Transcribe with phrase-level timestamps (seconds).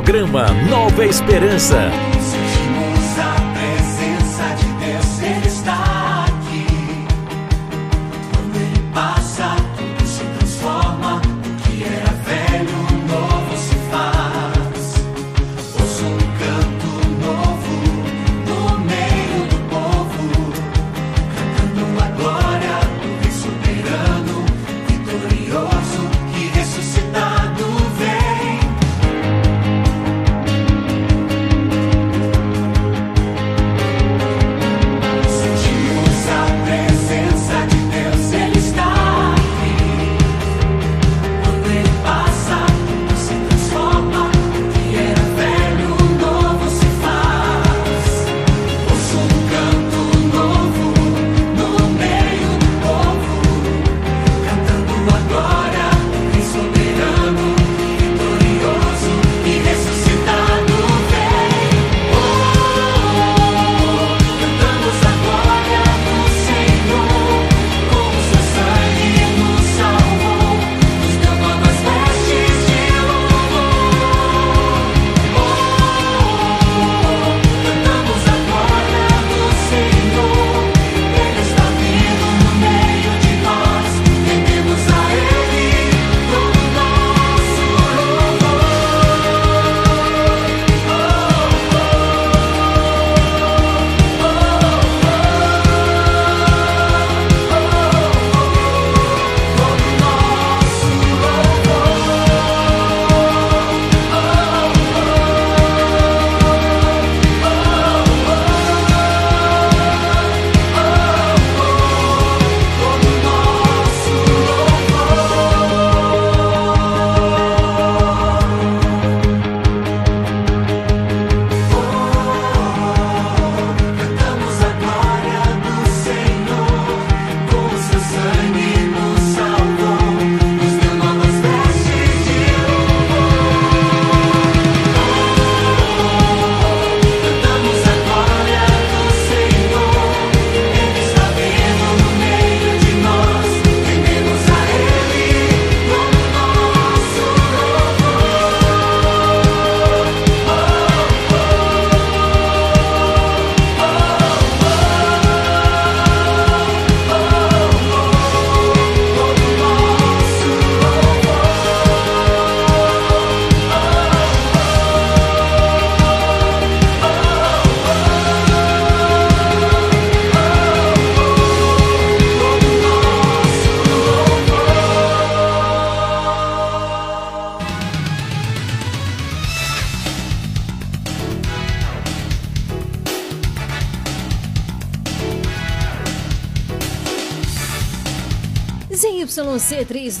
[0.00, 1.76] Programa Nova Esperança.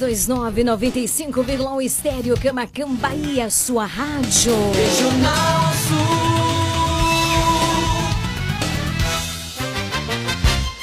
[0.00, 4.54] ZYC 329 95,1 Estéreo Camacam Bahia, sua rádio.
[4.72, 6.40] Regional Sul.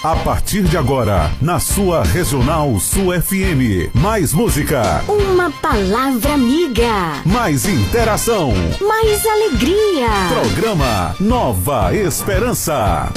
[0.03, 3.89] A partir de agora, na sua Regional Sul FM.
[3.95, 5.03] Mais música.
[5.07, 7.23] Uma palavra amiga.
[7.25, 8.53] Mais interação.
[8.79, 10.07] Mais alegria.
[10.29, 13.11] Programa Nova Esperança.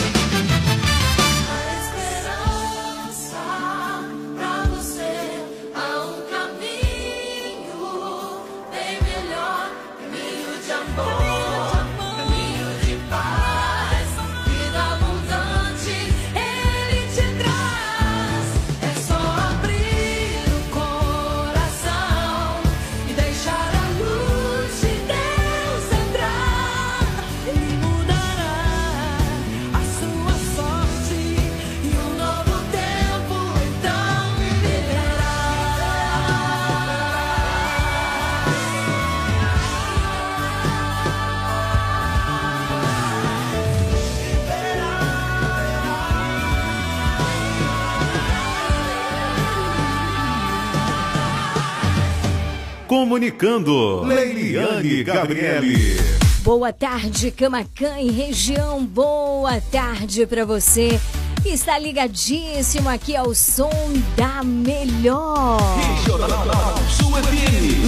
[53.21, 55.99] Comunicando, Leiliane Gabriele.
[56.43, 58.83] Boa tarde, Camacan e região.
[58.83, 60.99] Boa tarde para você
[61.43, 63.69] que está ligadíssimo aqui ao som
[64.17, 65.59] da melhor.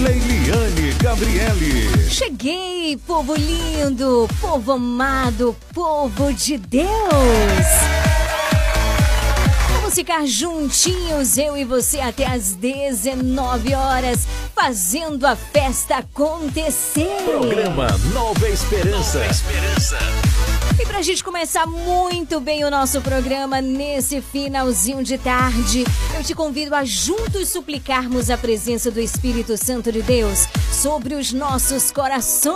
[0.03, 2.11] Leiliane Gabriele.
[2.11, 7.92] Cheguei, povo lindo, povo amado, povo de Deus
[9.93, 17.21] Vamos ficar juntinhos, eu e você, até às 19 horas, fazendo a festa acontecer.
[17.23, 19.19] Programa Nova Esperança.
[19.19, 19.99] Nova Esperança.
[20.81, 25.83] E pra gente começar muito bem o nosso programa nesse finalzinho de tarde,
[26.15, 31.31] eu te convido a juntos suplicarmos a presença do Espírito Santo de Deus sobre os
[31.31, 32.55] nossos corações.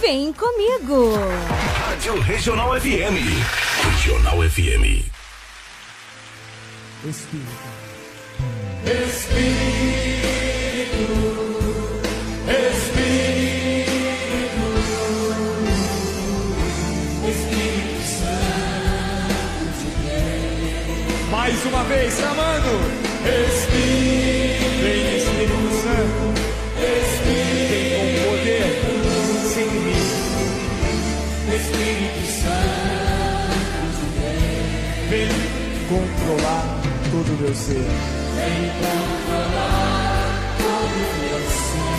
[0.00, 1.12] Vem comigo.
[2.02, 3.71] Rádio Regional FM.
[4.02, 4.84] Regional FM.
[7.08, 7.46] Espírito.
[9.06, 9.86] Espírito.
[12.72, 13.86] Espírito.
[17.30, 19.38] Espírito Santo.
[21.30, 22.70] Mais uma vez, chamando.
[23.24, 24.01] Espírito.
[35.92, 36.64] Controlar
[37.10, 37.86] todo o meu ser.
[38.36, 40.24] Vem controlar
[40.56, 41.92] todo o meu ser.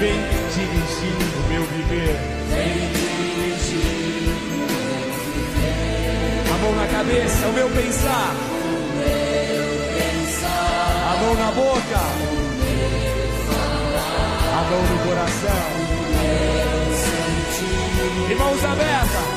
[0.00, 0.18] Vem
[0.54, 2.16] dirigir o meu viver.
[2.50, 6.42] Vem dirigir o meu viver.
[6.52, 8.34] A mão na cabeça, o meu pensar.
[8.34, 9.62] O meu
[9.94, 10.90] pensar.
[11.10, 12.02] A mão na boca.
[12.18, 14.58] O meu falar.
[14.58, 15.66] A mão no coração.
[15.78, 18.32] O meu sentir.
[18.32, 19.28] E mãos abertas.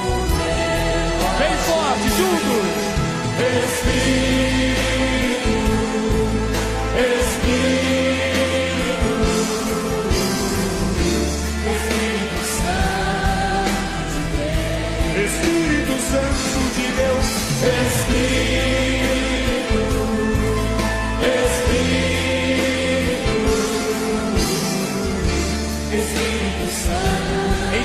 [1.38, 2.91] Bem forte, juntos.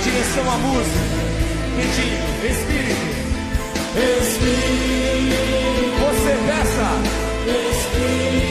[0.06, 0.98] Direção à música,
[1.76, 3.06] pedindo, Espírito.
[3.96, 4.85] Espírito,
[6.00, 6.88] você peça.
[7.76, 8.46] Espírito,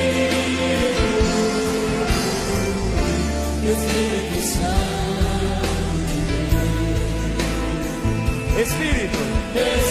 [3.71, 4.85] Espírito Santo.
[8.61, 9.21] Espírito,
[9.55, 9.84] Espírito,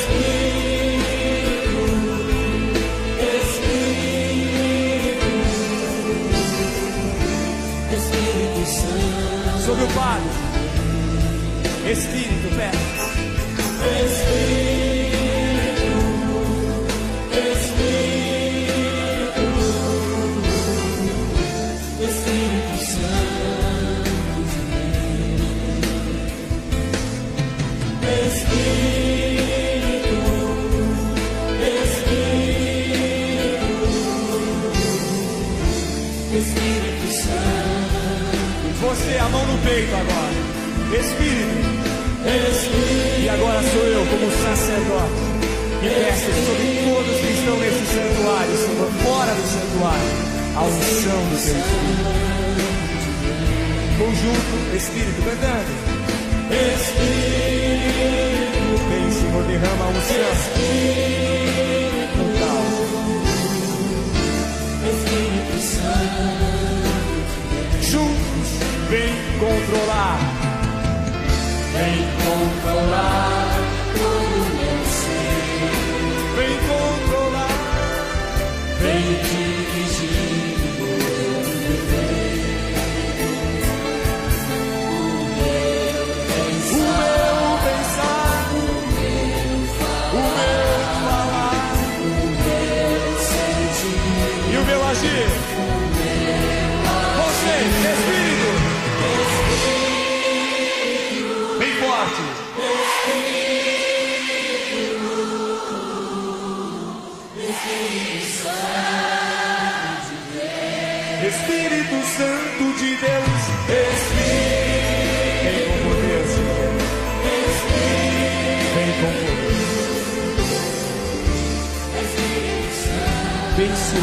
[39.64, 40.34] peito agora.
[40.94, 41.64] Espírito,
[42.52, 43.20] Espírito.
[43.20, 45.20] E agora sou eu, como sacerdote,
[45.80, 50.12] que peço sobre todos que estão nesse santuário, sobre fora do santuário,
[50.56, 52.14] a unção do teu Espírito.
[53.98, 55.72] Conjunto, Espírito, cantando.
[56.74, 57.80] Espírito,
[58.88, 60.04] vem, Senhor, derrama a unção.
[60.54, 61.23] Total.
[69.44, 70.18] Controlar.
[71.72, 73.43] Vem controlar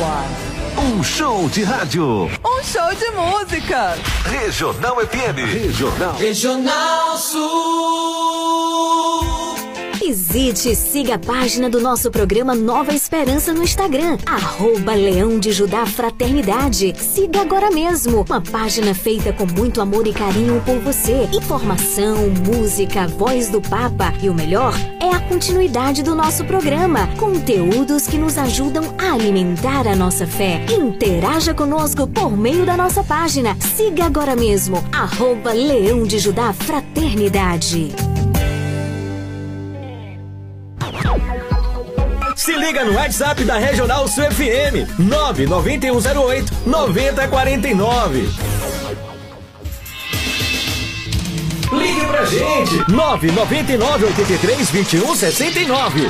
[0.04, 2.28] Um show de rádio.
[2.44, 3.96] Um show de música.
[4.26, 5.38] Regional FM.
[5.46, 6.16] Regional.
[6.16, 7.42] Regional Sul.
[10.00, 15.52] Visite e siga a página do nosso programa Nova Esperança no Instagram, arroba Leão de
[15.52, 16.96] Judá Fraternidade.
[16.98, 21.30] Siga agora mesmo, uma página feita com muito amor e carinho por você.
[21.32, 24.91] Informação, música, voz do Papa e o melhor é
[25.32, 27.08] continuidade do nosso programa.
[27.16, 30.66] Conteúdos que nos ajudam a alimentar a nossa fé.
[30.70, 33.56] Interaja conosco por meio da nossa página.
[33.62, 37.96] Siga agora mesmo, arroba Leão de Judá Fraternidade.
[42.36, 48.61] Se liga no WhatsApp da Regional Sul FM 99108 9049.
[52.22, 56.08] Pra gente 999 83 21 69.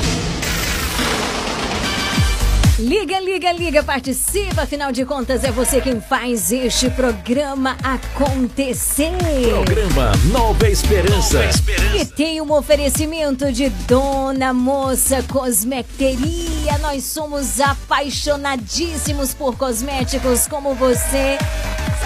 [2.80, 9.12] Liga, liga, liga, participa, afinal de contas é você quem faz este programa acontecer.
[9.48, 11.38] Programa Nova Esperança.
[11.38, 11.98] Nova Esperança.
[11.98, 16.78] E tem um oferecimento de Dona Moça Cosmecteria.
[16.82, 21.38] Nós somos apaixonadíssimos por cosméticos como você.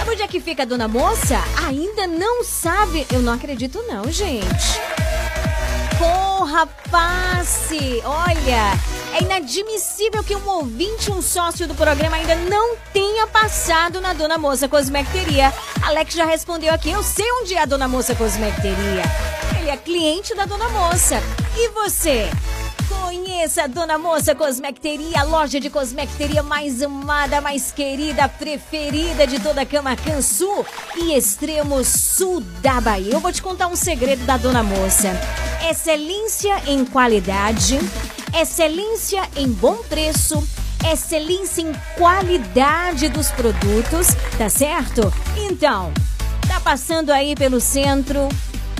[0.06, 1.36] Sabe onde é que fica a Dona Moça?
[1.66, 3.04] Ainda não sabe?
[3.12, 4.78] Eu não acredito não, gente.
[5.98, 8.00] Porra, passe!
[8.04, 8.72] Olha,
[9.16, 14.38] é inadmissível que um ouvinte, um sócio do programa ainda não tenha passado na Dona
[14.38, 15.52] Moça Cosmecteria.
[15.82, 19.02] Alex já respondeu aqui, eu sei onde é a Dona Moça Cosmecteria.
[19.58, 21.20] Ele é cliente da Dona Moça.
[21.56, 22.30] E você?
[22.88, 29.40] Conheça a Dona Moça Cosmecteria, a loja de cosmecteria mais amada, mais querida, preferida de
[29.40, 30.64] toda Camacan Sul
[30.96, 33.12] e extremo sul da Bahia.
[33.12, 35.10] Eu vou te contar um segredo da Dona Moça.
[35.68, 37.78] Excelência em qualidade,
[38.38, 40.46] excelência em bom preço,
[40.90, 45.12] excelência em qualidade dos produtos, tá certo?
[45.36, 45.92] Então,
[46.46, 48.28] tá passando aí pelo centro,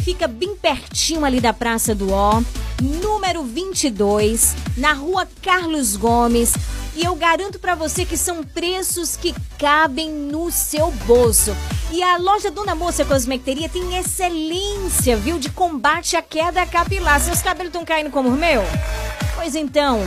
[0.06, 2.40] fica bem pertinho ali da Praça do Ó,
[2.80, 6.54] número 22, na rua Carlos Gomes.
[6.94, 11.56] E eu garanto para você que são preços que cabem no seu bolso.
[11.90, 17.20] E a loja Dona Moça Cosmecteria tem excelência, viu, de combate à queda capilar.
[17.20, 18.62] Seus cabelos estão caindo como o meu?
[19.34, 19.98] Pois então,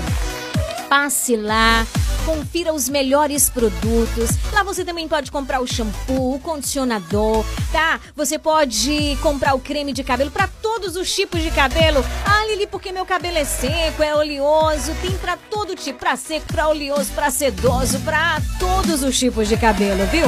[0.89, 1.85] passe lá
[2.29, 4.29] confira os melhores produtos.
[4.53, 7.99] Lá você também pode comprar o shampoo, o condicionador, tá?
[8.15, 12.05] Você pode comprar o creme de cabelo para todos os tipos de cabelo.
[12.25, 16.45] Ah, Lili, porque meu cabelo é seco, é oleoso, tem para todo tipo, para seco,
[16.47, 20.27] para oleoso, para sedoso, para todos os tipos de cabelo, viu?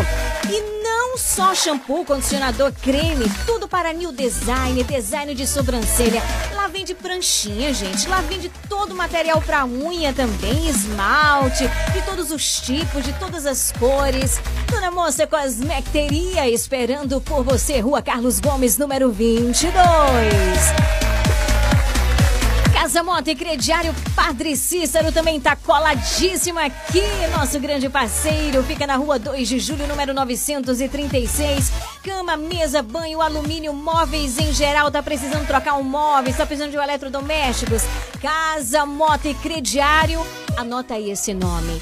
[0.49, 0.80] E
[1.11, 6.23] não só shampoo, condicionador, creme, tudo para new design, design de sobrancelha.
[6.55, 8.07] Lá vende pranchinha, gente.
[8.07, 13.45] Lá vende todo o material para unha também, esmalte, de todos os tipos, de todas
[13.45, 14.39] as cores.
[14.71, 21.10] Dona Moça Cosmecteria esperando por você, Rua Carlos Gomes, número 22.
[22.91, 27.01] Casa Moto e Crediário Padre Cícero também tá coladíssimo aqui.
[27.33, 31.71] Nosso grande parceiro fica na rua 2 de julho, número 936.
[32.03, 34.91] Cama, mesa, banho, alumínio, móveis em geral.
[34.91, 37.83] Tá precisando trocar um móvel, tá precisando de um eletrodomésticos.
[38.21, 40.21] Casa Moto e Crediário.
[40.57, 41.81] Anota aí esse nome.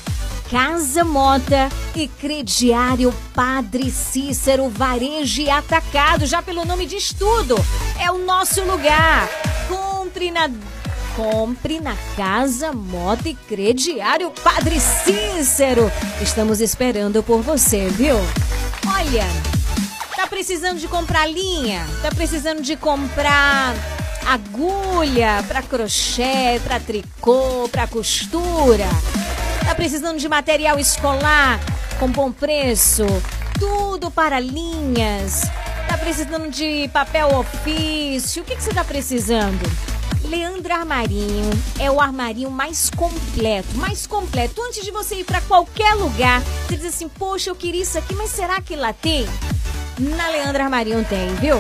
[0.51, 6.27] Casa Mota e Crediário Padre Cícero Varejo Atacado.
[6.27, 7.55] Já pelo nome de estudo,
[7.99, 9.27] é o nosso lugar.
[9.67, 10.47] Compre na
[11.19, 15.91] Compre na Casa Moto e Crediário Padre Cícero.
[16.21, 18.15] Estamos esperando por você, viu?
[18.87, 19.25] Olha,
[20.15, 21.85] tá precisando de comprar linha?
[22.01, 23.75] Tá precisando de comprar
[24.25, 28.87] agulha para crochê, para tricô, para costura?
[29.65, 31.59] Tá precisando de material escolar
[31.99, 33.05] com bom preço?
[33.59, 35.41] Tudo para linhas?
[35.85, 38.41] Tá precisando de papel ofício?
[38.41, 39.98] O que, que você tá precisando?
[40.29, 44.61] Leandro Armarinho é o armarinho mais completo, mais completo.
[44.61, 48.13] Antes de você ir para qualquer lugar, você diz assim: "Poxa, eu queria isso aqui,
[48.13, 49.27] mas será que lá tem?"
[49.97, 51.57] Na Leandro Armarinho tem, viu?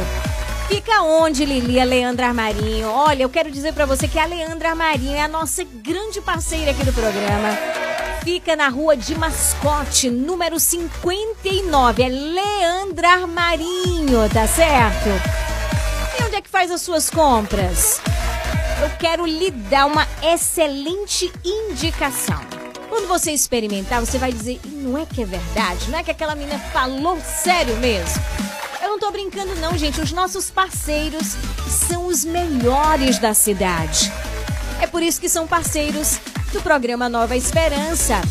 [0.67, 2.87] Fica onde, Lili, a Leandra Armarinho?
[2.87, 6.69] Olha, eu quero dizer para você que a Leandra Armarinho é a nossa grande parceira
[6.69, 7.57] aqui do programa.
[8.23, 12.03] Fica na rua de Mascote, número 59.
[12.03, 15.09] É Leandra Armarinho, tá certo?
[16.19, 17.99] E onde é que faz as suas compras?
[18.81, 22.39] Eu quero lhe dar uma excelente indicação.
[22.87, 25.89] Quando você experimentar, você vai dizer, não é que é verdade?
[25.89, 28.21] Não é que aquela menina falou sério mesmo?
[28.81, 30.01] Eu não tô brincando não, gente.
[30.01, 31.35] Os nossos parceiros
[31.67, 34.11] são os melhores da cidade.
[34.81, 36.19] É por isso que são parceiros
[36.53, 38.21] do programa Nova Esperança.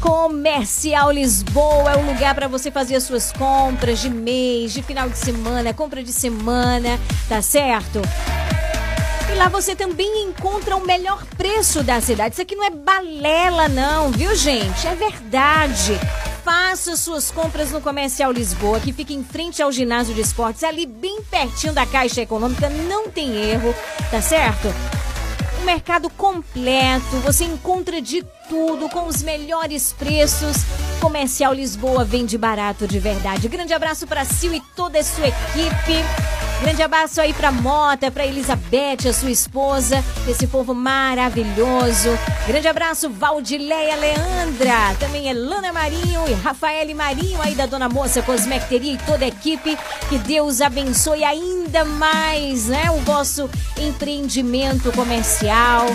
[0.00, 5.10] Comercial Lisboa é o lugar para você fazer as suas compras de mês, de final
[5.10, 8.00] de semana, compra de semana, tá certo?
[9.30, 12.34] E lá você também encontra o melhor preço da cidade.
[12.34, 14.86] Isso aqui não é balela, não, viu, gente?
[14.86, 15.98] É verdade.
[16.44, 20.84] Faça suas compras no Comercial Lisboa, que fica em frente ao ginásio de esportes, ali
[20.84, 23.74] bem pertinho da Caixa Econômica, não tem erro,
[24.10, 24.68] tá certo?
[25.60, 30.56] Um mercado completo, você encontra de tudo com os melhores preços.
[31.00, 33.46] Comercial Lisboa vende barato de verdade.
[33.46, 36.39] Grande abraço para Sil e toda a sua equipe.
[36.60, 42.10] Grande abraço aí pra Mota, pra Elizabeth, a sua esposa, esse povo maravilhoso.
[42.46, 48.20] Grande abraço, Valdileia Leandra, também é Elana Marinho e Rafael Marinho aí da Dona Moça
[48.20, 49.76] Cosmecteria e toda a equipe.
[50.10, 53.48] Que Deus abençoe ainda mais, né, o vosso
[53.78, 55.86] empreendimento comercial.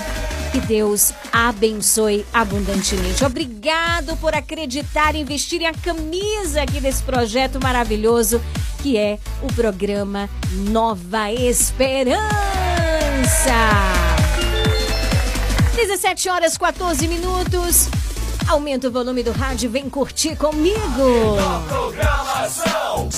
[0.51, 3.23] Que Deus abençoe abundantemente.
[3.23, 8.41] Obrigado por acreditar, investir em a camisa aqui desse projeto maravilhoso
[8.85, 10.29] que é o programa
[10.69, 12.21] Nova Esperança.
[15.75, 17.89] 17 horas 14 minutos.
[18.47, 20.77] Aumenta o volume do rádio, vem curtir comigo.
[21.67, 23.09] Programação.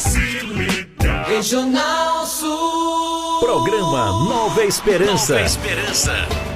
[1.28, 3.42] Regional Sul.
[3.42, 5.34] Programa Nova Esperança.
[5.34, 6.47] Nova Esperança.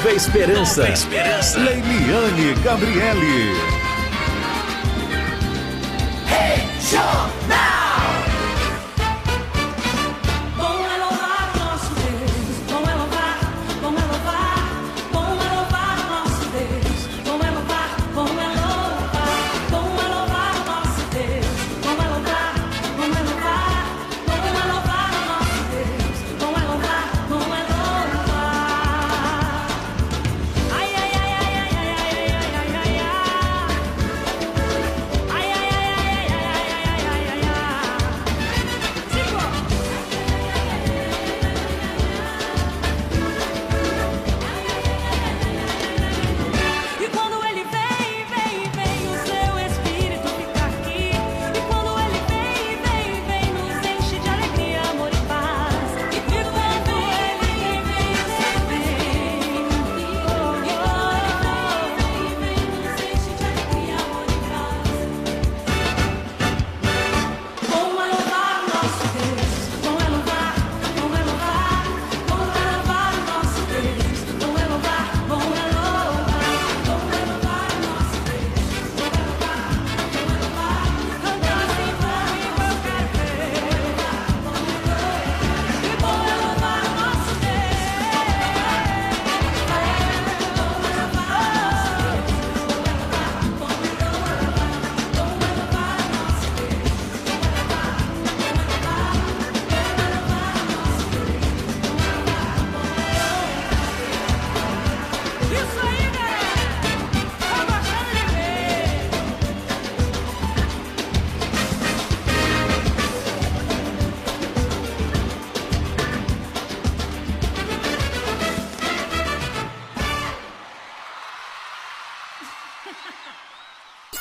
[0.00, 0.80] Nova Esperança.
[0.80, 1.58] Nova Esperança.
[1.60, 3.52] Leiliane Gabriele.
[6.26, 7.29] Hey, show!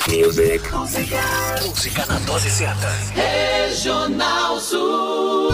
[0.10, 0.72] Music.
[0.74, 2.06] Música.
[2.08, 2.88] Na dose certa.
[3.14, 5.50] Regional Sul.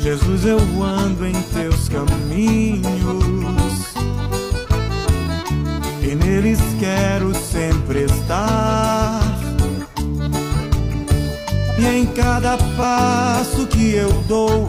[0.00, 2.84] Jesus, é eu ando em teus caminhos
[6.02, 9.27] e neles quero sempre estar
[11.78, 14.68] e em cada passo que eu dou,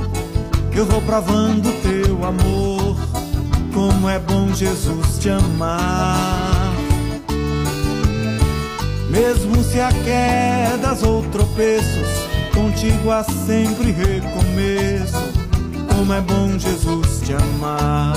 [0.75, 2.95] eu vou provando teu amor.
[3.73, 6.71] Como é bom Jesus te amar.
[9.09, 12.07] Mesmo se há quedas ou tropeços,
[12.53, 15.33] contigo há sempre recomeço.
[15.87, 18.15] Como é bom Jesus te amar.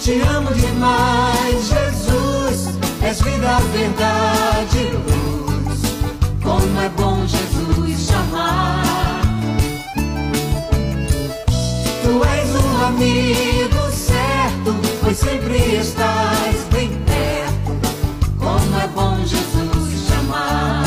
[0.00, 2.78] Te amo demais, Jesus.
[3.00, 5.17] És vida, verdade, luz.
[6.48, 9.20] Como é bom Jesus te amar.
[12.02, 17.78] Tu és um amigo certo, pois sempre estás bem perto.
[18.38, 20.84] Como é bom Jesus te amar.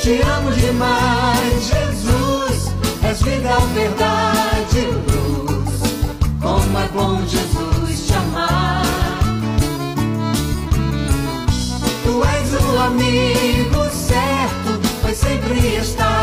[0.00, 2.72] Te amo demais, Jesus.
[3.02, 5.82] És vida, verdade, luz.
[6.40, 7.67] Como é bom Jesus
[12.88, 16.17] amigo certo, pois sempre estás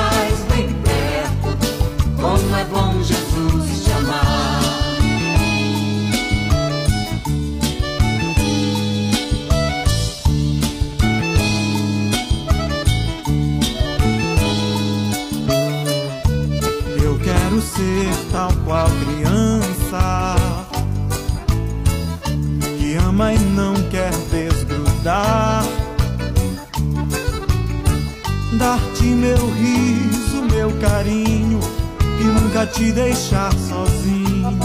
[32.67, 34.57] te deixar sozinho.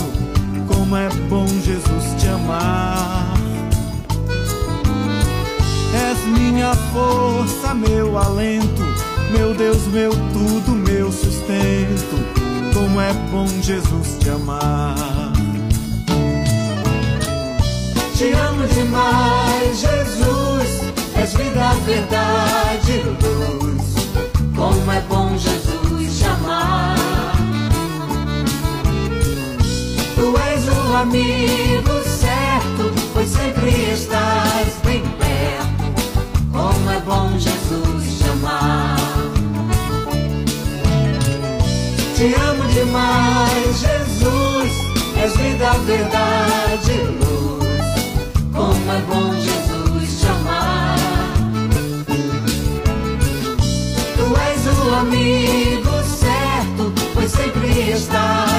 [0.66, 3.34] Como é bom Jesus te amar.
[5.92, 8.82] És minha força, meu alento,
[9.32, 12.16] meu Deus, meu tudo, meu sustento.
[12.72, 15.32] Como é bom Jesus te amar.
[18.16, 20.92] Te amo demais, Jesus.
[21.16, 23.94] És vida, verdade, luz.
[24.56, 27.09] Como é bom Jesus te amar.
[30.20, 36.02] Tu és o amigo certo, pois sempre estás bem perto.
[36.52, 38.98] Como é bom Jesus te amar.
[42.14, 44.72] Te amo demais, Jesus.
[45.16, 47.64] És vida, verdade, luz.
[48.52, 50.98] Como é bom Jesus te amar.
[54.16, 58.49] Tu és o amigo certo, pois sempre estás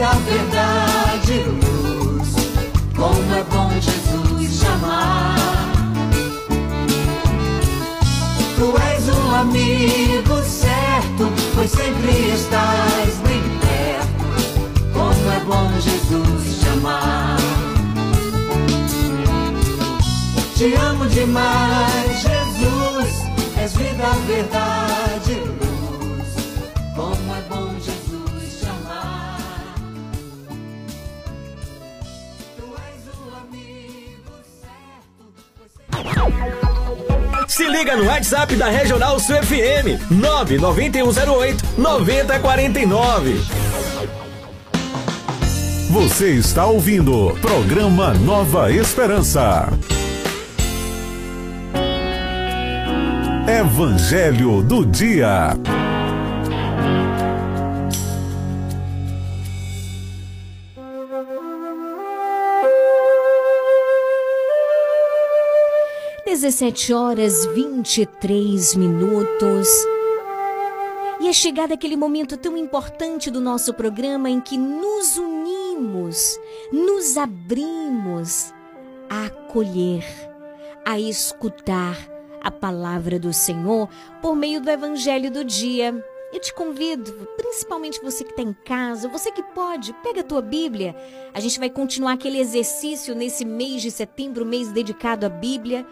[0.00, 2.28] Vida, verdade, luz.
[2.96, 5.36] Como é bom Jesus te amar.
[8.56, 14.24] Tu és um amigo certo, pois sempre estás bem perto.
[14.94, 17.36] Como é bom Jesus te amar.
[20.56, 23.20] Te amo demais, Jesus.
[23.58, 25.09] És vida, verdade,
[37.50, 43.40] Se liga no WhatsApp da Regional Sul FM 99108 9049.
[45.90, 49.68] Você está ouvindo programa Nova Esperança.
[53.48, 55.56] Evangelho do Dia.
[66.40, 69.68] Dezessete horas 23 minutos.
[71.20, 76.40] E é chegado aquele momento tão importante do nosso programa em que nos unimos,
[76.72, 78.54] nos abrimos
[79.10, 80.02] a acolher,
[80.82, 81.94] a escutar
[82.40, 83.86] a palavra do Senhor
[84.22, 86.02] por meio do Evangelho do dia.
[86.32, 90.40] Eu te convido, principalmente você que está em casa, você que pode, pega a tua
[90.40, 90.96] Bíblia.
[91.34, 95.86] A gente vai continuar aquele exercício nesse mês de setembro, mês dedicado à Bíblia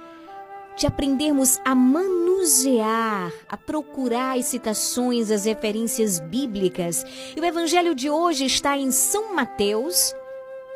[0.79, 7.05] de aprendermos a manusear, a procurar as citações, as referências bíblicas.
[7.37, 10.15] E o evangelho de hoje está em São Mateus.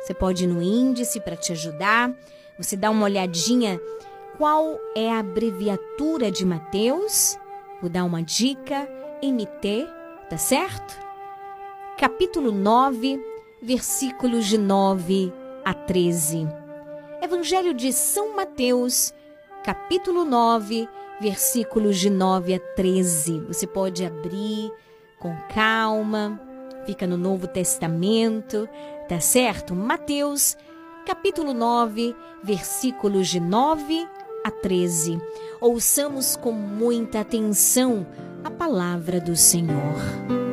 [0.01, 2.13] Você pode ir no índice para te ajudar.
[2.57, 3.79] Você dá uma olhadinha
[4.37, 7.37] qual é a abreviatura de Mateus
[7.83, 8.87] Vou dar uma dica,
[9.21, 9.85] MT,
[10.29, 10.97] tá certo?
[11.97, 13.21] Capítulo 9,
[13.61, 15.33] versículos de 9
[15.65, 16.47] a 13.
[17.21, 19.13] Evangelho de São Mateus,
[19.63, 20.89] capítulo 9,
[21.21, 23.39] versículos de 9 a 13.
[23.47, 24.71] Você pode abrir
[25.17, 26.39] com calma,
[26.85, 28.67] fica no Novo Testamento,
[29.07, 29.73] tá certo?
[29.73, 30.57] Mateus,
[31.05, 34.05] capítulo 9, versículos de 9
[34.43, 35.17] a 13.
[35.61, 38.05] Ouçamos com muita atenção
[38.43, 40.52] a palavra do Senhor.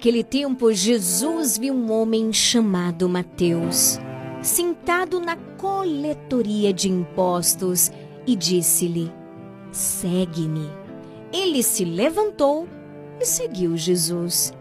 [0.00, 3.98] Naquele tempo, Jesus viu um homem chamado Mateus,
[4.40, 7.92] sentado na coletoria de impostos,
[8.26, 9.12] e disse-lhe:
[9.70, 10.70] Segue-me.
[11.30, 12.66] Ele se levantou
[13.20, 14.54] e seguiu Jesus.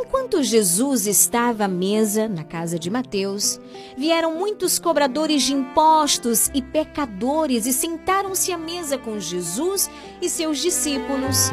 [0.00, 3.60] Enquanto Jesus estava à mesa na casa de Mateus,
[3.96, 9.90] vieram muitos cobradores de impostos e pecadores e sentaram-se à mesa com Jesus
[10.22, 11.50] e seus discípulos.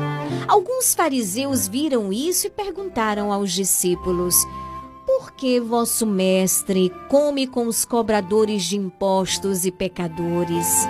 [0.47, 4.35] Alguns fariseus viram isso e perguntaram aos discípulos:
[5.07, 10.87] Por que vosso mestre come com os cobradores de impostos e pecadores?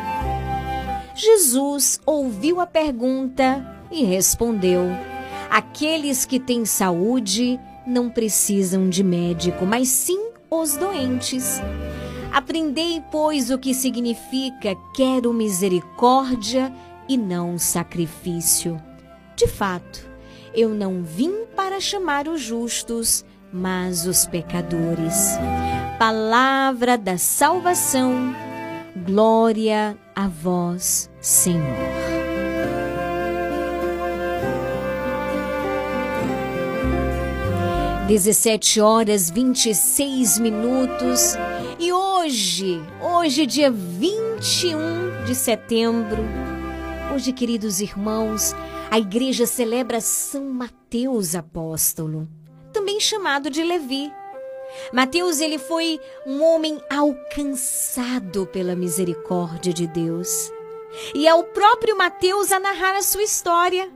[1.16, 5.15] Jesus ouviu a pergunta e respondeu:
[5.50, 11.62] Aqueles que têm saúde não precisam de médico, mas sim os doentes.
[12.32, 16.74] Aprendei, pois, o que significa quero misericórdia
[17.08, 18.82] e não sacrifício.
[19.36, 20.10] De fato,
[20.54, 25.38] eu não vim para chamar os justos, mas os pecadores.
[26.00, 28.36] Palavra da salvação,
[29.06, 32.05] glória a vós, Senhor.
[38.08, 41.34] 17 horas 26 minutos.
[41.80, 46.24] E hoje, hoje, dia 21 de setembro,
[47.12, 48.54] hoje, queridos irmãos,
[48.92, 52.28] a igreja celebra São Mateus Apóstolo,
[52.72, 54.14] também chamado de Levi.
[54.94, 60.52] Mateus ele foi um homem alcançado pela misericórdia de Deus.
[61.16, 63.90] E é o próprio Mateus a narrar a sua história.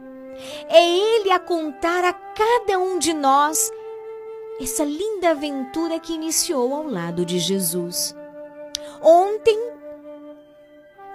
[0.67, 3.71] É ele a contar a cada um de nós
[4.59, 8.15] essa linda aventura que iniciou ao lado de Jesus.
[9.01, 9.57] Ontem,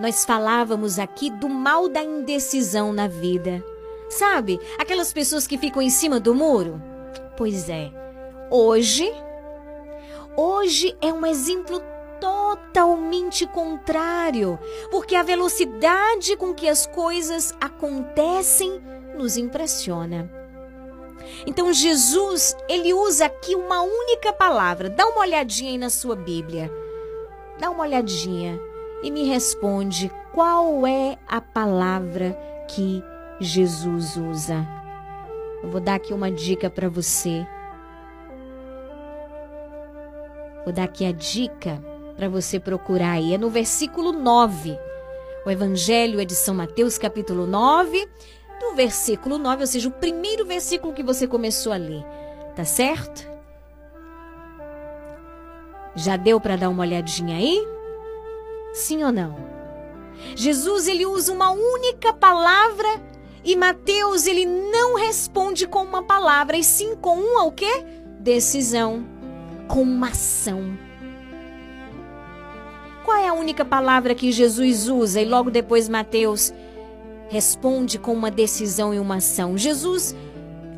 [0.00, 3.62] nós falávamos aqui do mal da indecisão na vida.
[4.08, 6.80] Sabe, aquelas pessoas que ficam em cima do muro?
[7.36, 7.90] Pois é,
[8.50, 9.12] hoje,
[10.36, 11.82] hoje é um exemplo
[12.20, 14.58] totalmente contrário,
[14.90, 18.82] porque a velocidade com que as coisas acontecem
[19.16, 20.43] nos impressiona.
[21.46, 24.88] Então Jesus, ele usa aqui uma única palavra.
[24.88, 26.70] Dá uma olhadinha aí na sua Bíblia.
[27.58, 28.60] Dá uma olhadinha
[29.02, 32.36] e me responde qual é a palavra
[32.68, 33.02] que
[33.40, 34.66] Jesus usa.
[35.62, 37.46] Eu vou dar aqui uma dica para você.
[40.64, 41.82] Vou dar aqui a dica
[42.16, 43.34] para você procurar aí.
[43.34, 44.78] É no versículo 9.
[45.44, 48.08] O Evangelho é de São Mateus, capítulo 9,
[48.60, 52.04] do versículo 9, ou seja, o primeiro versículo que você começou a ler.
[52.54, 53.28] Tá certo?
[55.94, 57.66] Já deu para dar uma olhadinha aí?
[58.72, 59.36] Sim ou não?
[60.34, 62.88] Jesus ele usa uma única palavra
[63.44, 67.84] e Mateus ele não responde com uma palavra e sim com uma o quê?
[68.20, 69.04] Decisão,
[69.68, 70.76] com uma ação.
[73.04, 76.52] Qual é a única palavra que Jesus usa e logo depois Mateus
[77.28, 79.56] responde com uma decisão e uma ação.
[79.56, 80.14] Jesus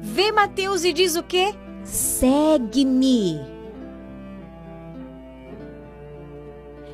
[0.00, 1.54] vê Mateus e diz o quê?
[1.84, 3.40] Segue-me.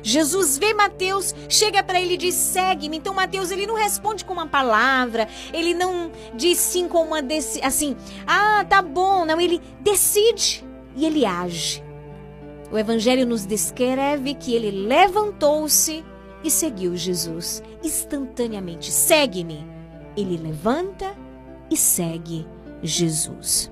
[0.05, 2.97] Jesus vê Mateus, chega para ele e diz: "Segue-me".
[2.97, 7.61] Então Mateus ele não responde com uma palavra, ele não diz sim com uma desse,
[7.61, 7.95] assim:
[8.27, 9.23] "Ah, tá bom".
[9.25, 10.63] Não, ele decide
[10.95, 11.81] e ele age.
[12.69, 16.03] O evangelho nos descreve que ele levantou-se
[16.43, 18.91] e seguiu Jesus instantaneamente.
[18.91, 19.65] Segue-me.
[20.15, 21.15] Ele levanta
[21.69, 22.47] e segue
[22.81, 23.71] Jesus.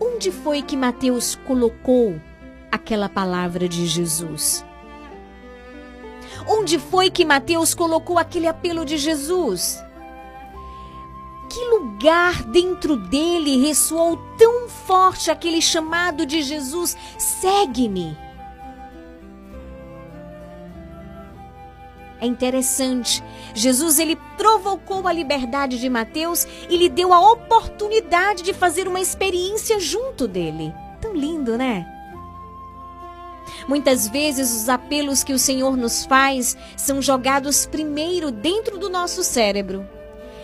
[0.00, 2.20] Onde foi que Mateus colocou
[2.70, 4.64] aquela palavra de Jesus?
[6.48, 9.82] Onde foi que Mateus colocou aquele apelo de Jesus?
[11.50, 18.16] que lugar dentro dele ressoou tão forte aquele chamado de Jesus: segue-me?
[22.20, 23.24] É interessante.
[23.54, 29.00] Jesus ele provocou a liberdade de Mateus e lhe deu a oportunidade de fazer uma
[29.00, 30.74] experiência junto dele.
[31.00, 31.86] Tão lindo, né?
[33.66, 39.24] Muitas vezes os apelos que o Senhor nos faz são jogados primeiro dentro do nosso
[39.24, 39.88] cérebro.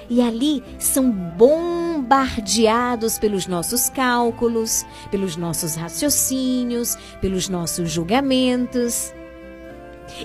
[0.08, 9.12] E ali são bombardeados pelos nossos cálculos, pelos nossos raciocínios, pelos nossos julgamentos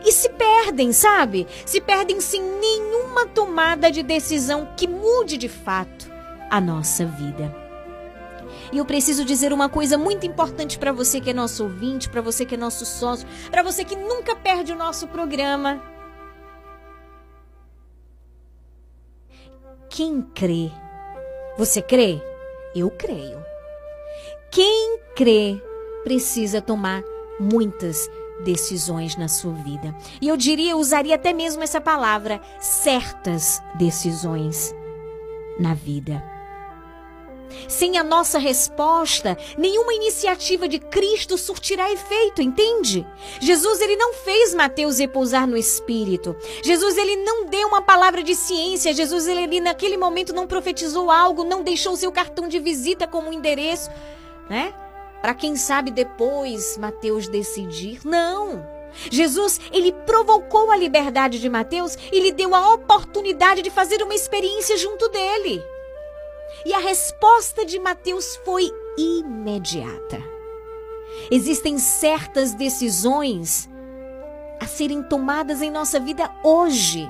[0.06, 1.48] e se perdem, sabe?
[1.65, 6.12] Se perdem sem nenhuma tomada de decisão que mude de fato
[6.50, 7.56] a nossa vida.
[8.72, 12.22] E eu preciso dizer uma coisa muito importante para você que é nosso ouvinte, para
[12.22, 15.82] você que é nosso sócio, para você que nunca perde o nosso programa.
[19.89, 20.72] Quem crê?
[21.58, 22.22] Você crê?
[22.74, 23.44] Eu creio.
[24.50, 25.62] Quem crê
[26.04, 27.04] precisa tomar
[27.39, 28.20] muitas decisões
[29.17, 29.95] na sua vida.
[30.21, 34.73] E eu diria, usaria até mesmo essa palavra, certas decisões
[35.60, 36.23] na vida.
[37.67, 43.06] Sem a nossa resposta, nenhuma iniciativa de Cristo surtirá efeito, entende?
[43.39, 46.36] Jesus ele não fez Mateus repousar no espírito.
[46.63, 48.93] Jesus ele não deu uma palavra de ciência.
[48.93, 53.89] Jesus ele naquele momento não profetizou algo, não deixou seu cartão de visita como endereço,
[54.49, 54.73] né?
[55.21, 58.01] Para quem sabe depois Mateus decidir.
[58.03, 58.65] Não.
[59.10, 64.13] Jesus, ele provocou a liberdade de Mateus e lhe deu a oportunidade de fazer uma
[64.13, 65.63] experiência junto dele.
[66.65, 70.21] E a resposta de Mateus foi imediata.
[71.29, 73.69] Existem certas decisões
[74.60, 77.10] a serem tomadas em nossa vida hoje.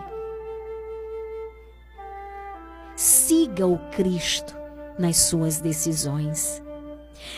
[2.95, 4.56] Siga o Cristo
[4.97, 6.62] nas suas decisões.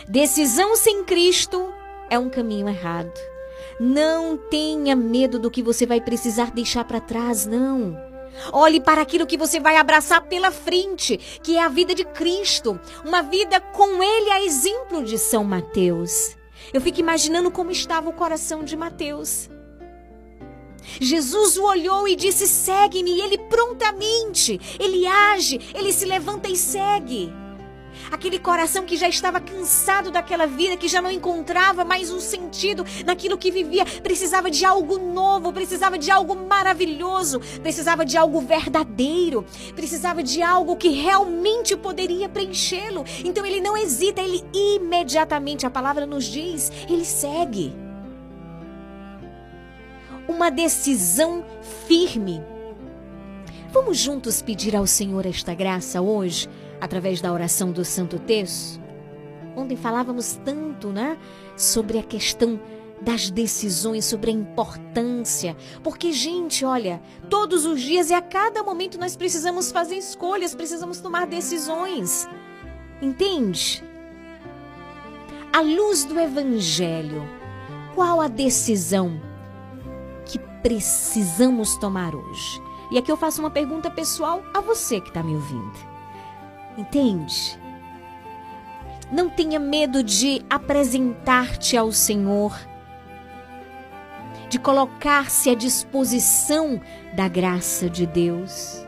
[0.08, 1.72] Decisão sem Cristo
[2.10, 3.12] é um caminho errado.
[3.80, 7.96] Não tenha medo do que você vai precisar deixar para trás, não.
[8.52, 12.80] Olhe para aquilo que você vai abraçar pela frente, que é a vida de Cristo,
[13.04, 16.36] uma vida com Ele a exemplo de São Mateus.
[16.72, 19.48] Eu fico imaginando como estava o coração de Mateus.
[21.00, 23.12] Jesus o olhou e disse: Segue-me.
[23.14, 27.32] E ele prontamente, ele age, ele se levanta e segue.
[28.14, 32.86] Aquele coração que já estava cansado daquela vida, que já não encontrava mais um sentido
[33.04, 39.44] naquilo que vivia, precisava de algo novo, precisava de algo maravilhoso, precisava de algo verdadeiro,
[39.74, 43.04] precisava de algo que realmente poderia preenchê-lo.
[43.24, 47.74] Então ele não hesita, ele imediatamente, a palavra nos diz, ele segue.
[50.28, 51.44] Uma decisão
[51.88, 52.40] firme.
[53.72, 56.48] Vamos juntos pedir ao Senhor esta graça hoje?
[56.84, 58.78] Através da oração do Santo Terço.
[59.56, 61.16] Ontem falávamos tanto, né,
[61.56, 62.60] sobre a questão
[63.00, 65.56] das decisões, sobre a importância.
[65.82, 71.00] Porque, gente, olha, todos os dias e a cada momento nós precisamos fazer escolhas, precisamos
[71.00, 72.28] tomar decisões.
[73.00, 73.82] Entende?
[75.52, 77.26] À luz do Evangelho,
[77.94, 79.18] qual a decisão
[80.26, 82.62] que precisamos tomar hoje?
[82.90, 85.93] E aqui eu faço uma pergunta pessoal a você que está me ouvindo.
[86.76, 87.58] Entende?
[89.12, 92.58] Não tenha medo de apresentar-te ao Senhor,
[94.48, 96.80] de colocar-se à disposição
[97.14, 98.84] da graça de Deus.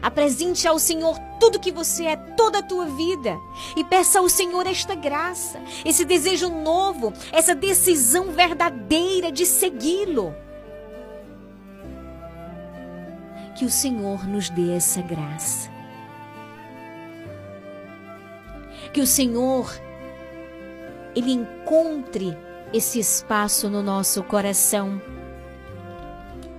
[0.00, 3.36] Apresente ao Senhor tudo que você é, toda a tua vida.
[3.76, 10.34] E peça ao Senhor esta graça, esse desejo novo, essa decisão verdadeira de segui-lo.
[13.56, 15.77] Que o Senhor nos dê essa graça.
[18.98, 19.70] Que o Senhor
[21.14, 22.36] ele encontre
[22.72, 25.00] esse espaço no nosso coração.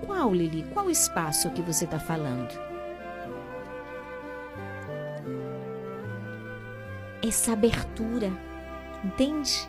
[0.06, 0.64] Qual, Lili?
[0.72, 2.48] Qual espaço que você está falando?
[7.22, 8.32] Essa abertura,
[9.04, 9.68] entende?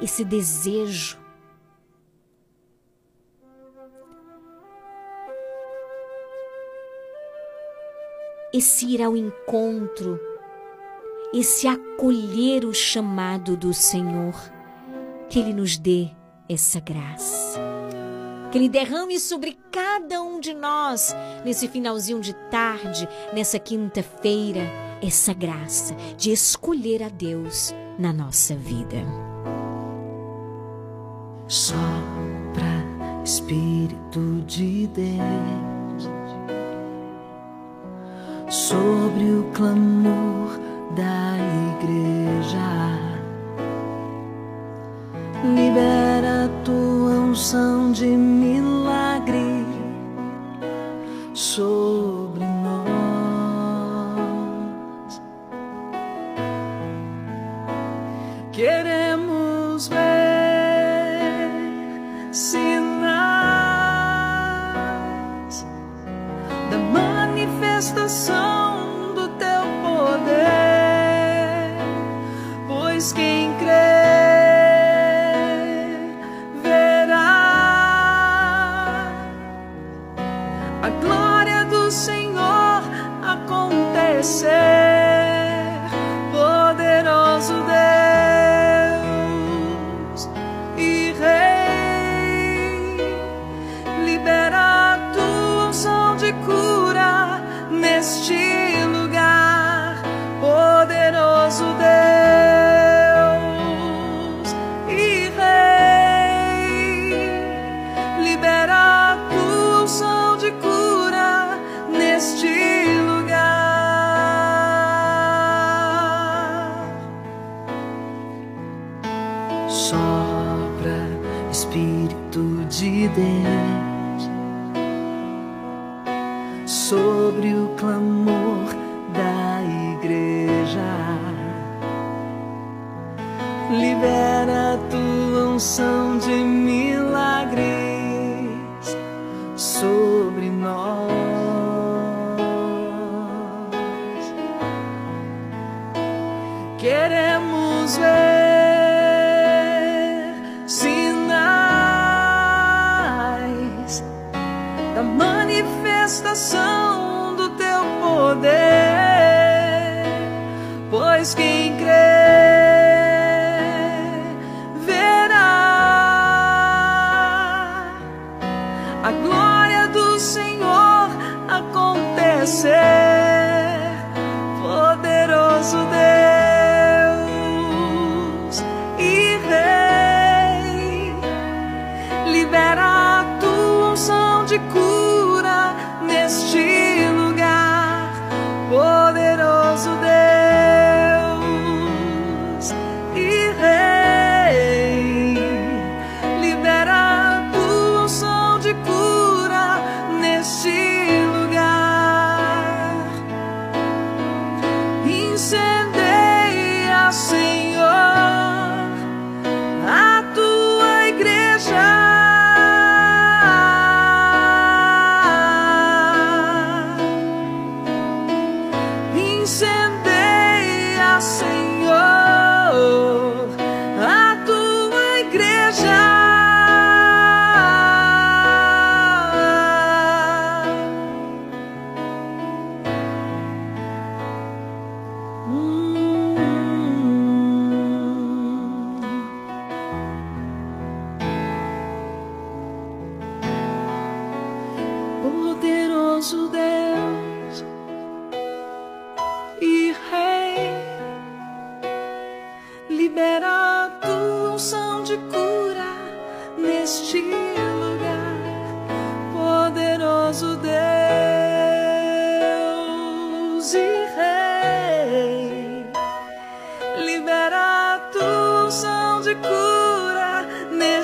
[0.00, 1.18] Esse desejo.
[8.54, 10.27] Esse ir ao encontro
[11.32, 14.34] e se acolher o chamado do Senhor,
[15.28, 16.08] que Ele nos dê
[16.48, 17.60] essa graça.
[18.50, 21.14] Que Ele derrame sobre cada um de nós,
[21.44, 24.62] nesse finalzinho de tarde, nessa quinta-feira,
[25.02, 28.96] essa graça de escolher a Deus na nossa vida.
[31.46, 31.82] Sopra,
[33.24, 35.68] Espírito de Deus
[38.50, 40.47] sobre o clamor
[40.98, 41.67] da igreja.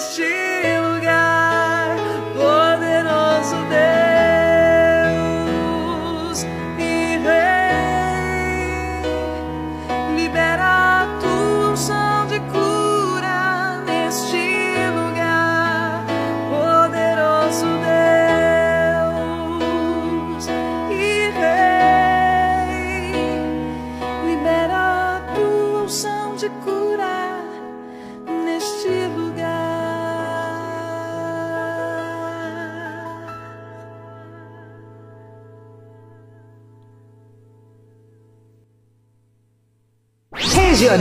[0.04, 0.43] Neste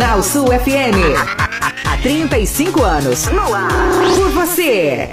[0.04, 1.16] Regional Sul FM.
[1.86, 3.26] Há 35 anos.
[3.28, 3.70] No ar.
[4.16, 5.12] Por você.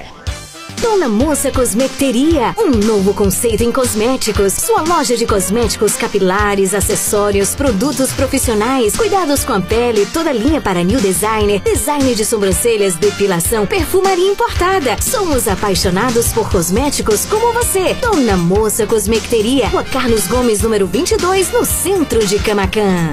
[0.82, 4.52] Dona Moça Cosmecteria, um novo conceito em cosméticos.
[4.52, 10.82] Sua loja de cosméticos capilares, acessórios, produtos profissionais, cuidados com a pele, toda linha para
[10.82, 14.96] new designer, design de sobrancelhas, depilação, perfumaria importada.
[15.00, 17.94] Somos apaixonados por cosméticos como você.
[17.94, 23.12] Dona Moça Cosmecteria, Rua Carlos Gomes, número 22, no centro de Camacan.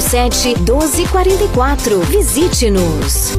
[0.00, 2.00] 99807 1244.
[2.10, 3.38] Visite-nos.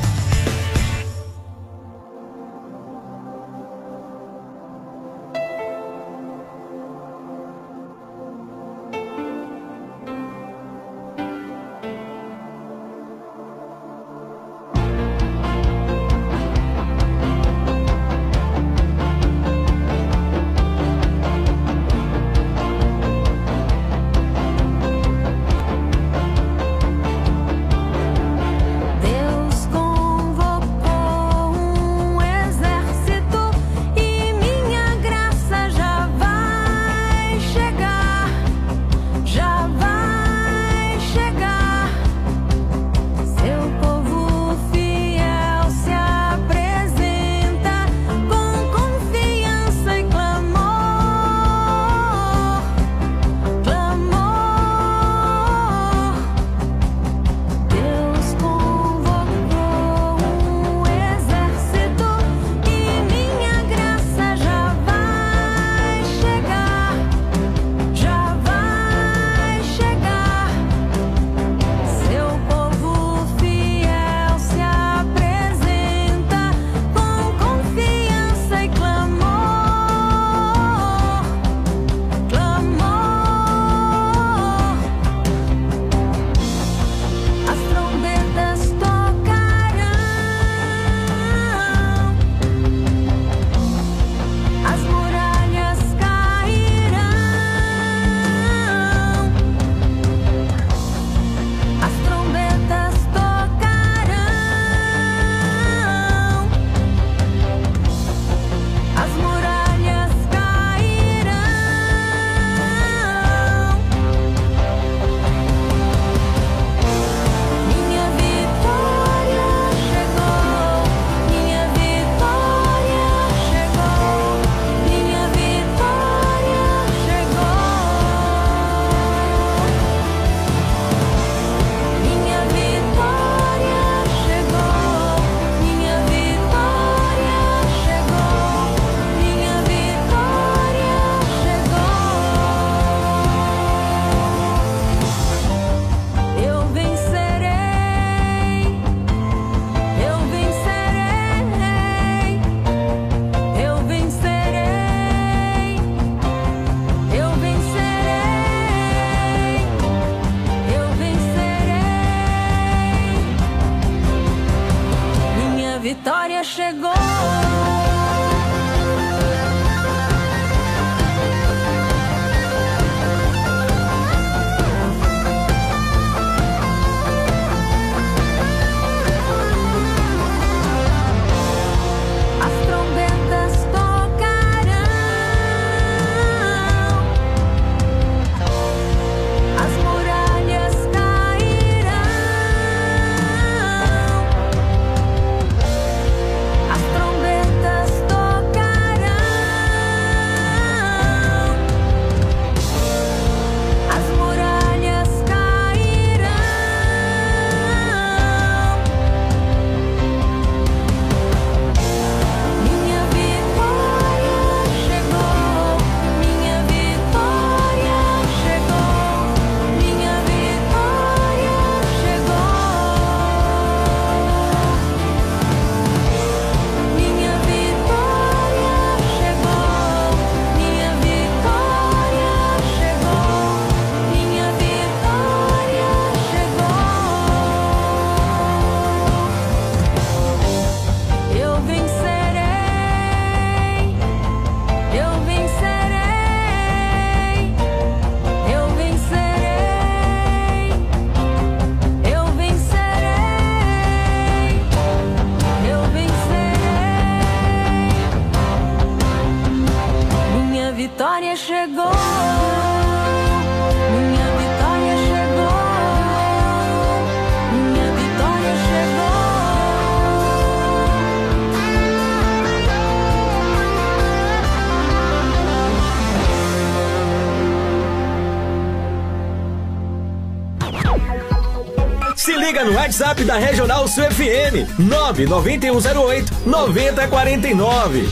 [283.01, 288.07] WhatsApp da Regional Sul FM 99108 9049.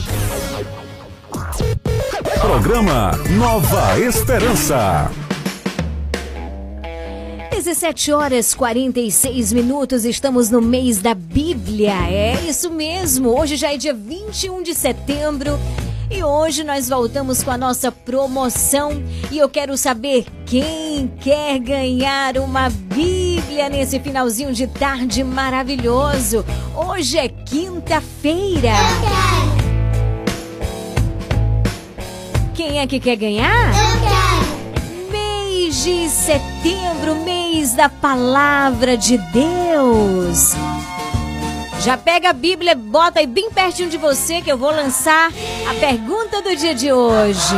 [2.40, 5.08] Programa Nova Esperança.
[7.52, 11.94] 17 horas 46 minutos, estamos no mês da Bíblia.
[12.10, 13.28] É isso mesmo.
[13.38, 15.56] Hoje já é dia 21 de setembro
[16.10, 22.36] e hoje nós voltamos com a nossa promoção e eu quero saber quem quer ganhar
[22.36, 26.44] uma Bíblia nesse finalzinho de tarde maravilhoso.
[26.74, 28.72] Hoje é quinta-feira.
[32.54, 33.68] Quem é que quer ganhar?
[33.68, 35.10] Eu quero.
[35.12, 40.54] Mês de setembro, mês da palavra de Deus.
[41.80, 45.30] Já pega a Bíblia, bota aí bem pertinho de você que eu vou lançar
[45.68, 47.54] a pergunta do dia de hoje.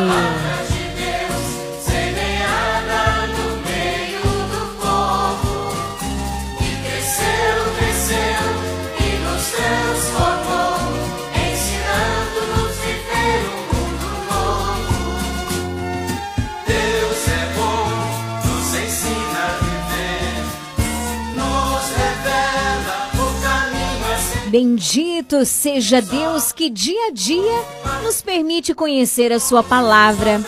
[24.52, 27.64] Bendito seja Deus que dia a dia
[28.04, 30.42] nos permite conhecer a Sua palavra.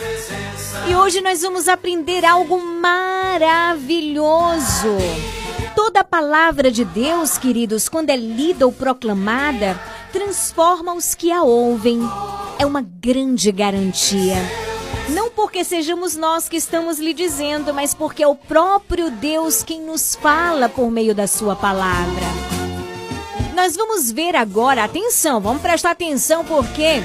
[0.87, 4.19] E hoje nós vamos aprender algo maravilhoso.
[5.75, 9.81] Toda a palavra de Deus, queridos, quando é lida ou proclamada,
[10.13, 11.99] transforma os que a ouvem.
[12.59, 14.37] É uma grande garantia.
[15.09, 19.81] Não porque sejamos nós que estamos lhe dizendo, mas porque é o próprio Deus quem
[19.81, 22.54] nos fala por meio da Sua palavra.
[23.55, 27.01] Nós vamos ver agora, atenção, vamos prestar atenção porque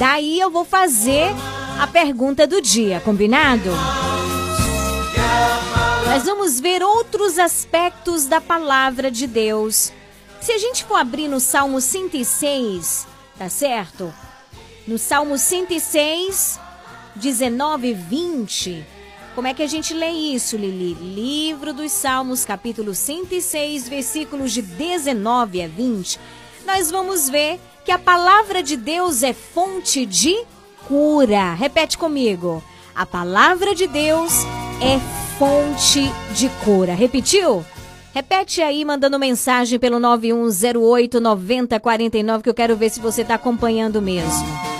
[0.00, 1.30] daí eu vou fazer
[1.80, 3.70] a pergunta do dia, combinado?
[6.06, 9.92] Nós vamos ver outros aspectos da palavra de Deus.
[10.40, 13.06] Se a gente for abrir no Salmo 106,
[13.38, 14.12] tá certo?
[14.88, 16.58] No Salmo 106,
[17.14, 18.86] 19 e 20.
[19.40, 20.92] Como é que a gente lê isso, Lili?
[20.92, 26.20] Livro dos Salmos, capítulo 106, versículos de 19 a 20.
[26.66, 30.44] Nós vamos ver que a palavra de Deus é fonte de
[30.86, 31.54] cura.
[31.54, 32.62] Repete comigo.
[32.94, 34.30] A palavra de Deus
[34.82, 35.00] é
[35.38, 36.92] fonte de cura.
[36.92, 37.64] Repetiu?
[38.12, 44.02] Repete aí, mandando mensagem pelo 9108 9049, que eu quero ver se você está acompanhando
[44.02, 44.79] mesmo.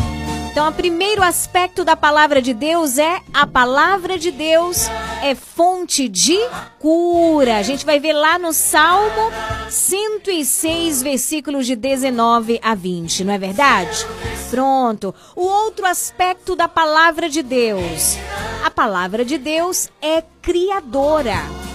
[0.51, 4.88] Então, o primeiro aspecto da palavra de Deus é a palavra de Deus
[5.22, 6.36] é fonte de
[6.76, 7.59] cura.
[7.59, 9.30] A gente vai ver lá no Salmo
[9.68, 14.05] 106, versículos de 19 a 20, não é verdade?
[14.51, 15.14] Pronto.
[15.36, 18.16] O outro aspecto da palavra de Deus.
[18.64, 21.70] A palavra de Deus é criadora.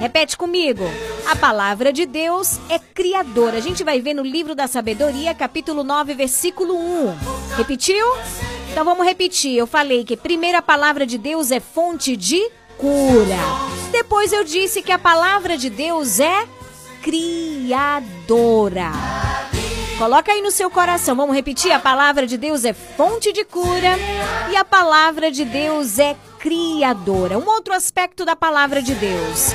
[0.00, 0.84] Repete comigo.
[1.26, 3.56] A palavra de Deus é criadora.
[3.56, 7.16] A gente vai ver no livro da sabedoria, capítulo 9, versículo 1.
[7.56, 8.06] Repetiu?
[8.70, 9.56] Então vamos repetir.
[9.56, 12.40] Eu falei que primeiro a palavra de Deus é fonte de
[12.76, 13.38] cura.
[13.92, 16.46] Depois eu disse que a palavra de Deus é
[17.02, 18.90] criadora.
[19.98, 21.14] Coloca aí no seu coração.
[21.14, 21.70] Vamos repetir?
[21.70, 23.96] A palavra de Deus é fonte de cura
[24.50, 27.38] e a palavra de Deus é criadora.
[27.38, 29.52] Um outro aspecto da palavra de Deus.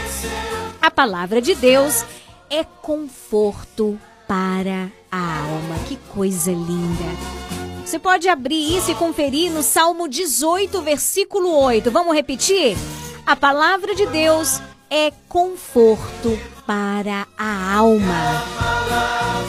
[0.81, 2.05] A palavra de Deus
[2.49, 5.75] é conforto para a alma.
[5.87, 7.39] Que coisa linda.
[7.85, 11.91] Você pode abrir isso e conferir no Salmo 18, versículo 8.
[11.91, 12.77] Vamos repetir?
[13.25, 16.39] A palavra de Deus é conforto
[16.69, 18.43] para a alma.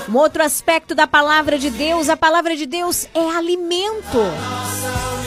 [0.09, 4.17] Um outro aspecto da palavra de Deus, a palavra de Deus é alimento.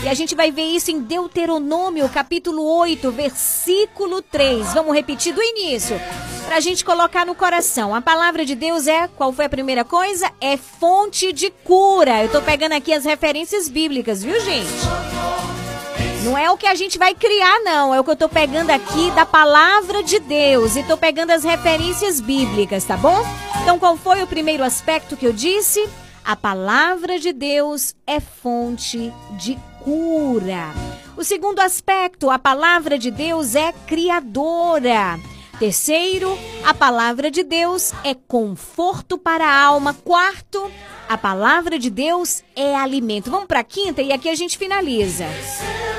[0.04, 4.74] E a gente vai ver isso em Deuteronômio, capítulo 8, versículo 3.
[4.74, 6.02] Vamos repetir do início,
[6.48, 7.94] para a gente colocar no coração.
[7.94, 10.32] A palavra de Deus é, qual foi a primeira coisa?
[10.42, 12.22] É fonte de cura.
[12.22, 15.23] Eu estou pegando aqui as referências bíblicas, viu, gente?
[16.24, 17.94] Não é o que a gente vai criar, não.
[17.94, 20.78] É o que eu tô pegando aqui da palavra de Deus.
[20.78, 23.26] E tô pegando as referências bíblicas, tá bom?
[23.62, 25.86] Então, qual foi o primeiro aspecto que eu disse?
[26.24, 30.74] A palavra de Deus é fonte de cura.
[31.18, 35.20] O segundo aspecto, a palavra de Deus é criadora.
[35.60, 39.94] Terceiro, a palavra de Deus é conforto para a alma.
[39.94, 40.72] Quarto,
[41.10, 43.30] a palavra de Deus é alimento.
[43.30, 45.26] Vamos para a quinta e aqui a gente finaliza.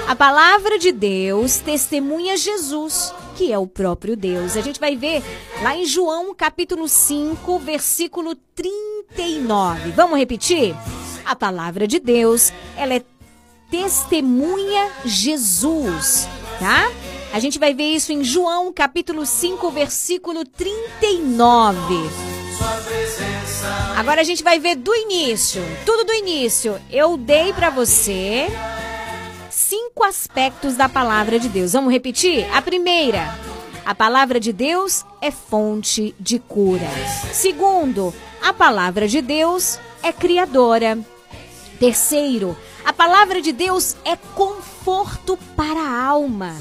[0.07, 4.55] A palavra de Deus testemunha Jesus, que é o próprio Deus.
[4.55, 5.23] A gente vai ver
[5.63, 9.93] lá em João, capítulo 5, versículo 39.
[9.93, 10.77] Vamos repetir?
[11.25, 13.03] A palavra de Deus, ela é
[13.71, 16.29] testemunha Jesus,
[16.59, 16.93] tá?
[17.33, 21.95] A gente vai ver isso em João, capítulo 5, versículo 39.
[23.97, 26.79] Agora a gente vai ver do início, tudo do início.
[26.91, 28.49] Eu dei para você
[29.75, 31.73] cinco aspectos da palavra de Deus.
[31.73, 32.49] Vamos repetir?
[32.55, 33.37] A primeira,
[33.85, 36.87] a palavra de Deus é fonte de cura.
[37.33, 40.97] Segundo, a palavra de Deus é criadora.
[41.81, 46.55] Terceiro, a palavra de Deus é conforto para a alma.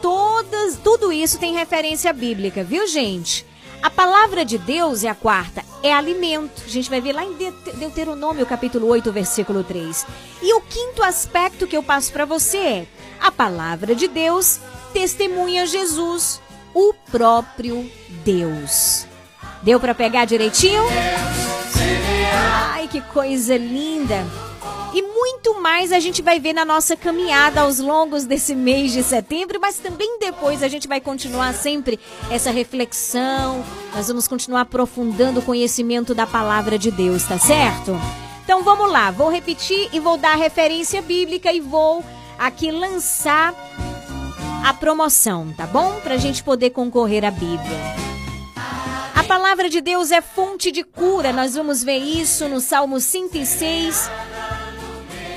[0.00, 3.44] Todas, tudo isso tem referência bíblica, viu, gente?
[3.84, 6.62] A palavra de Deus é a quarta, é alimento.
[6.64, 7.34] A gente vai ver lá em
[7.74, 10.06] Deuteronômio, capítulo 8, versículo 3.
[10.40, 12.86] E o quinto aspecto que eu passo para você é:
[13.20, 14.58] a palavra de Deus
[14.94, 16.40] testemunha Jesus,
[16.72, 17.86] o próprio
[18.24, 19.06] Deus.
[19.62, 20.82] Deu para pegar direitinho?
[22.72, 24.24] Ai, que coisa linda!
[24.94, 29.02] E muito mais a gente vai ver na nossa caminhada aos longos desse mês de
[29.02, 31.98] setembro, mas também depois a gente vai continuar sempre
[32.30, 33.64] essa reflexão.
[33.92, 38.00] Nós vamos continuar aprofundando o conhecimento da palavra de Deus, tá certo?
[38.44, 42.04] Então vamos lá, vou repetir e vou dar a referência bíblica e vou
[42.38, 43.52] aqui lançar
[44.64, 45.98] a promoção, tá bom?
[46.04, 48.04] Pra gente poder concorrer à Bíblia.
[49.12, 51.32] A palavra de Deus é fonte de cura.
[51.32, 54.10] Nós vamos ver isso no Salmo 106,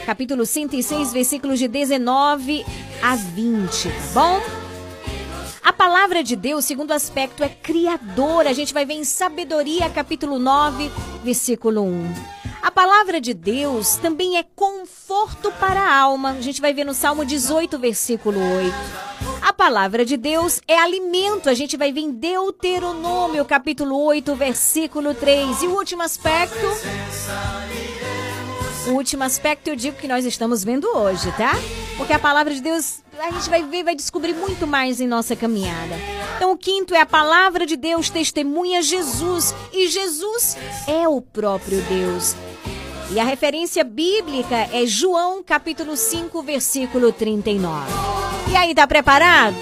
[0.08, 2.66] capítulo 106, versículos de 19
[3.02, 4.42] a 20, tá bom?
[5.62, 8.50] A palavra de Deus, segundo aspecto, é criadora.
[8.50, 10.90] A gente vai ver em Sabedoria, capítulo 9,
[11.26, 12.14] versículo 1.
[12.62, 16.30] A palavra de Deus também é conforto para a alma.
[16.30, 18.74] A gente vai ver no Salmo 18, versículo 8.
[19.42, 21.50] A palavra de Deus é alimento.
[21.50, 25.64] A gente vai ver em Deuteronômio, capítulo 8, versículo 3.
[25.64, 26.66] E o último aspecto
[28.88, 31.52] o último aspecto eu digo que nós estamos vendo hoje, tá?
[31.98, 35.36] Porque a palavra de Deus a gente vai ver, vai descobrir muito mais em nossa
[35.36, 35.96] caminhada.
[36.36, 40.56] Então, o quinto é a palavra de Deus testemunha Jesus e Jesus
[40.88, 42.36] é o próprio Deus.
[43.12, 47.86] E a referência bíblica é João capítulo 5, versículo 39.
[48.52, 49.56] E aí, tá preparado?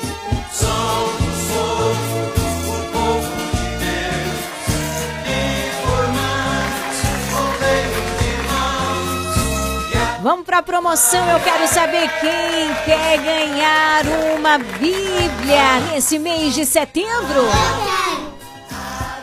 [10.25, 11.29] Vamos para a promoção.
[11.29, 14.03] Eu quero saber quem quer ganhar
[14.35, 17.41] uma Bíblia nesse mês de setembro.
[17.41, 17.51] Eu
[17.85, 18.33] quero.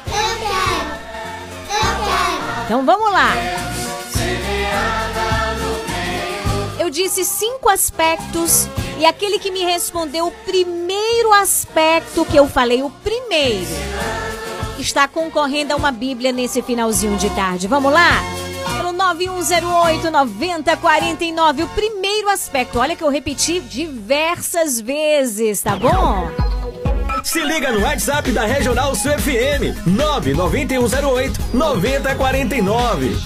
[0.07, 0.87] Eu quero.
[1.67, 2.65] Eu quero.
[2.67, 3.33] Então vamos lá.
[6.79, 12.81] Eu disse cinco aspectos e aquele que me respondeu o primeiro aspecto que eu falei,
[12.85, 13.67] o primeiro,
[14.79, 17.67] está concorrendo a uma Bíblia nesse finalzinho de tarde.
[17.67, 18.23] Vamos lá?
[19.03, 21.63] Pelo 9108 9049.
[21.65, 26.31] O primeiro aspecto, olha que eu repeti diversas vezes, tá bom?
[27.25, 33.17] Se liga no WhatsApp da Regional Sul FM 99108 9049.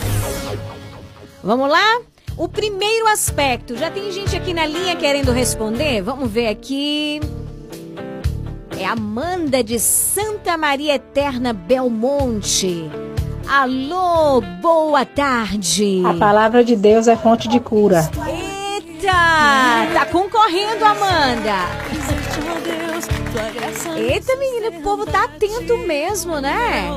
[1.45, 2.01] Vamos lá?
[2.37, 6.03] O primeiro aspecto, já tem gente aqui na linha querendo responder?
[6.03, 7.21] Vamos ver aqui.
[8.79, 12.91] É Amanda de Santa Maria Eterna Belmonte.
[13.49, 16.03] Alô, boa tarde.
[16.05, 18.11] A palavra de Deus é fonte de cura.
[18.27, 19.13] Eita,
[19.95, 21.55] tá concorrendo, Amanda.
[23.97, 26.91] Eita, menina, o povo tá atento mesmo, né?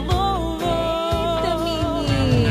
[1.40, 2.50] Eita, menina.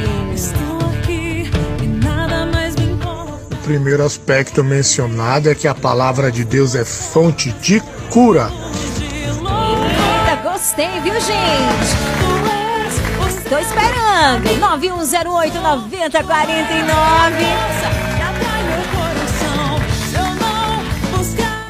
[3.51, 7.81] O primeiro aspecto mencionado é que a palavra de Deus é fonte de
[8.11, 8.49] cura.
[9.01, 12.28] Eita, gostei, viu, gente?
[13.49, 14.61] Tô esperando.
[14.61, 17.45] 9108 9049.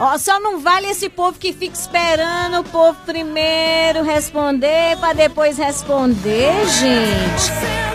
[0.00, 5.56] Ó, só não vale esse povo que fica esperando o povo primeiro responder para depois
[5.56, 7.52] responder, gente.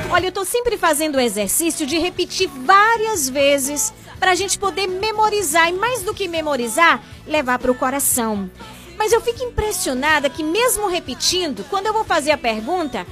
[0.09, 5.67] Olha, eu tô sempre fazendo o exercício de repetir várias vezes pra gente poder memorizar
[5.67, 8.49] e mais do que memorizar, levar pro coração.
[8.97, 13.05] Mas eu fico impressionada que mesmo repetindo, quando eu vou fazer a pergunta,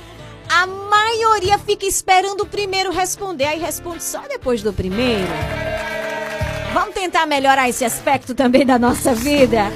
[0.50, 5.32] a maioria fica esperando o primeiro responder, aí responde só depois do primeiro.
[6.74, 9.72] Vamos tentar melhorar esse aspecto também da nossa vida?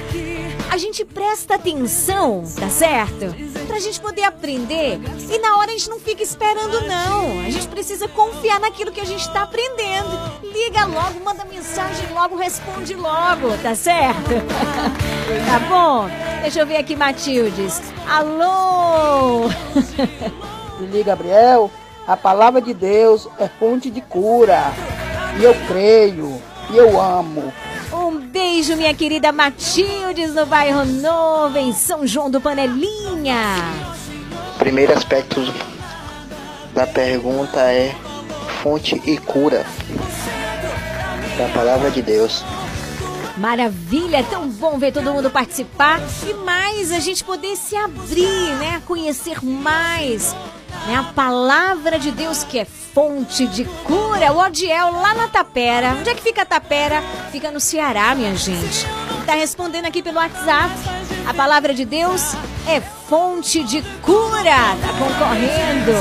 [0.70, 3.34] A gente presta atenção, tá certo?
[3.68, 4.99] Pra gente poder aprender.
[5.30, 7.39] E na hora a gente não fica esperando, não.
[7.41, 10.09] A gente precisa confiar naquilo que a gente tá aprendendo.
[10.43, 14.32] Liga logo, manda mensagem logo, responde logo, tá certo?
[15.47, 16.09] tá bom?
[16.41, 17.82] Deixa eu ver aqui, Matildes.
[18.07, 19.49] Alô?
[20.86, 21.70] Lili Gabriel,
[22.08, 24.72] a palavra de Deus é fonte de cura.
[25.40, 27.52] E eu creio, e eu amo.
[27.92, 33.58] Um beijo, minha querida Matildes, no bairro Novo, em São João do Panelinha.
[34.58, 35.42] Primeiro aspecto
[36.74, 37.94] da pergunta é
[38.62, 39.66] fonte e cura
[41.38, 42.44] da palavra de Deus.
[43.38, 48.56] Maravilha, é tão bom ver todo mundo participar e mais a gente poder se abrir,
[48.60, 50.34] né, conhecer mais,
[50.88, 54.32] né, a palavra de Deus que é fonte de cura.
[54.32, 55.96] O Odiel lá na Tapera.
[56.00, 57.02] Onde é que fica a Tapera?
[57.30, 58.88] Fica no Ceará, minha gente.
[59.26, 60.74] Tá respondendo aqui pelo WhatsApp.
[61.28, 64.78] A palavra de Deus é fonte de cura.
[64.82, 65.92] Tá concorrendo.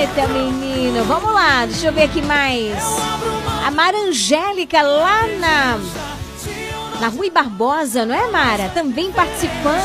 [0.00, 1.04] Eita, menino.
[1.04, 2.74] Vamos lá, deixa eu ver aqui mais.
[3.66, 5.78] A Mara Angélica lá na.
[6.98, 8.70] Na Rui Barbosa, não é, Mara?
[8.70, 9.76] Também participando.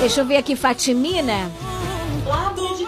[0.00, 1.52] Deixa eu ver aqui, Fatimina.
[2.54, 2.80] De Deus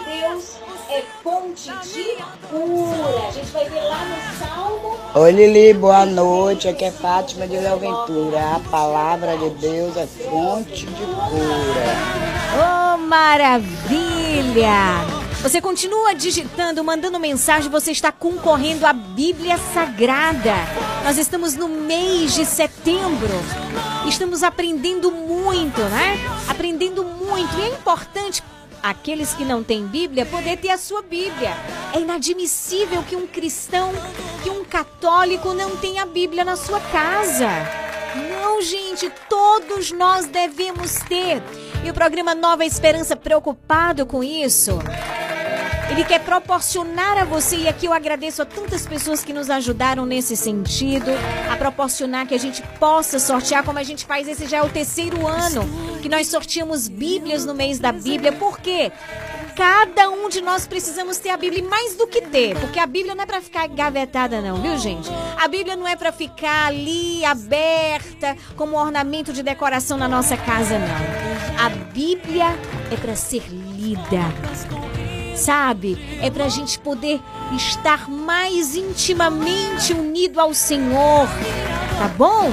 [0.93, 2.03] é fonte de
[2.47, 3.27] cura.
[3.27, 4.99] A gente vai ver lá no Salmo.
[5.15, 6.67] Oi Lili, boa noite.
[6.67, 8.57] Aqui é Fátima de Léo Ventura.
[8.57, 11.95] A palavra de Deus é fonte de cura.
[12.55, 14.69] Oh, maravilha!
[15.41, 20.53] Você continua digitando, mandando mensagem, você está concorrendo à Bíblia Sagrada.
[21.03, 23.33] Nós estamos no mês de setembro.
[24.07, 26.19] Estamos aprendendo muito, né?
[26.47, 27.57] Aprendendo muito.
[27.57, 28.43] E é importante
[28.83, 31.51] aqueles que não têm Bíblia poder ter a sua Bíblia.
[31.93, 33.93] É inadmissível que um cristão,
[34.43, 37.47] que um católico não tenha a Bíblia na sua casa.
[38.29, 41.41] Não, gente, todos nós devemos ter.
[41.83, 44.77] E o programa Nova Esperança, preocupado com isso,
[45.93, 50.07] ele quer proporcionar a você, e aqui eu agradeço a tantas pessoas que nos ajudaram
[50.07, 51.11] nesse sentido,
[51.51, 54.69] a proporcionar que a gente possa sortear, como a gente faz esse já é o
[54.69, 55.63] terceiro ano
[56.01, 58.31] que nós sorteamos Bíblias no mês da Bíblia.
[58.31, 58.91] Por quê?
[59.55, 62.87] Cada um de nós precisamos ter a Bíblia e mais do que ter, porque a
[62.87, 65.07] Bíblia não é para ficar gavetada não, viu, gente?
[65.39, 70.79] A Bíblia não é para ficar ali aberta como ornamento de decoração na nossa casa
[70.79, 71.63] não.
[71.63, 72.47] A Bíblia
[72.91, 75.02] é para ser lida.
[75.35, 75.97] Sabe?
[76.21, 77.19] É pra gente poder
[77.55, 81.27] estar mais intimamente unido ao Senhor.
[81.97, 82.51] Tá bom?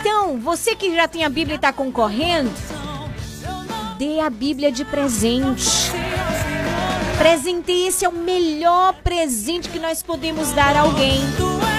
[0.00, 2.50] Então, você que já tem a Bíblia e está concorrendo,
[3.98, 5.90] dê a Bíblia de presente.
[7.18, 11.20] Presente esse é o melhor presente que nós podemos dar a alguém.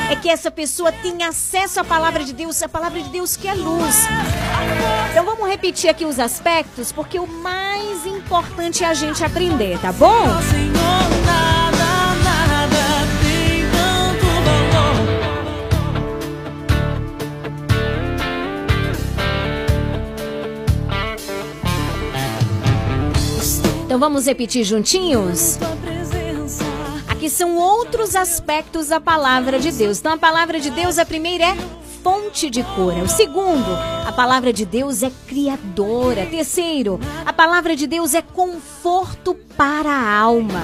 [0.10, 3.48] É que essa pessoa tenha acesso à palavra de Deus, a palavra de Deus que
[3.48, 4.08] é luz.
[5.12, 9.92] Então vamos repetir aqui os aspectos, porque o mais importante é a gente aprender, tá
[9.92, 10.28] bom?
[23.86, 25.58] Então vamos repetir juntinhos?
[27.18, 29.98] Aqui são outros aspectos da palavra de Deus.
[29.98, 31.58] Então a palavra de Deus, a primeira é
[32.04, 32.98] fonte de cura.
[33.04, 36.28] O segundo, a palavra de Deus é criadora.
[36.28, 40.62] Terceiro, a palavra de Deus é conforto para a alma.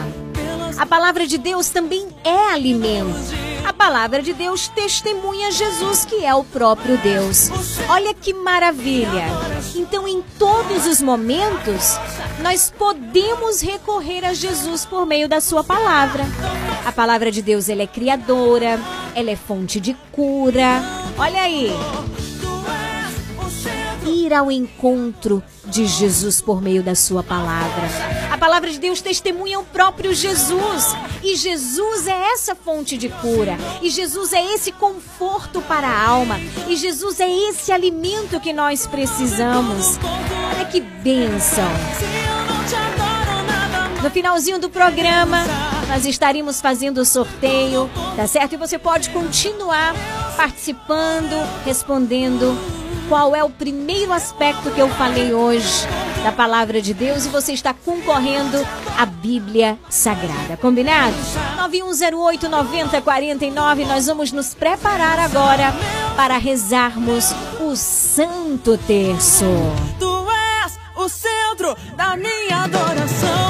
[0.77, 3.52] A palavra de Deus também é alimento.
[3.65, 7.49] A palavra de Deus testemunha Jesus, que é o próprio Deus.
[7.87, 9.25] Olha que maravilha!
[9.75, 11.97] Então, em todos os momentos,
[12.41, 16.23] nós podemos recorrer a Jesus por meio da sua palavra.
[16.85, 18.79] A palavra de Deus, ela é criadora,
[19.15, 20.81] ela é fonte de cura.
[21.17, 21.71] Olha aí.
[24.05, 27.87] Ir ao encontro de Jesus por meio da sua palavra.
[28.31, 30.95] A palavra de Deus testemunha o próprio Jesus.
[31.23, 33.57] E Jesus é essa fonte de cura.
[33.81, 36.39] E Jesus é esse conforto para a alma.
[36.67, 39.97] E Jesus é esse alimento que nós precisamos.
[40.51, 41.63] Olha que bênção.
[44.03, 45.37] No finalzinho do programa,
[45.87, 48.53] nós estaremos fazendo o sorteio, tá certo?
[48.53, 49.95] E você pode continuar
[50.35, 52.82] participando, respondendo
[53.13, 55.87] qual é o primeiro aspecto que eu falei hoje
[56.23, 58.57] da palavra de Deus e você está concorrendo
[58.97, 60.57] à Bíblia Sagrada.
[60.57, 61.15] Combinado?
[61.57, 63.85] 9108 9049.
[63.85, 65.71] Nós vamos nos preparar agora
[66.15, 69.45] para rezarmos o Santo Terço.
[69.99, 70.27] Tu
[70.63, 73.42] és o centro da minha adoração.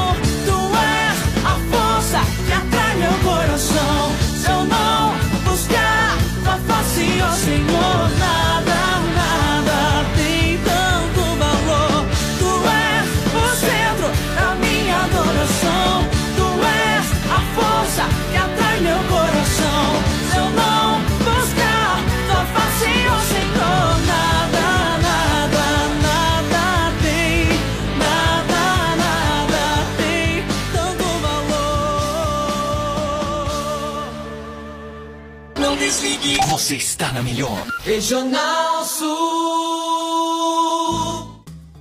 [35.83, 36.37] Desligue.
[36.49, 37.67] Você está na melhor.
[37.83, 39.09] Regional Sul.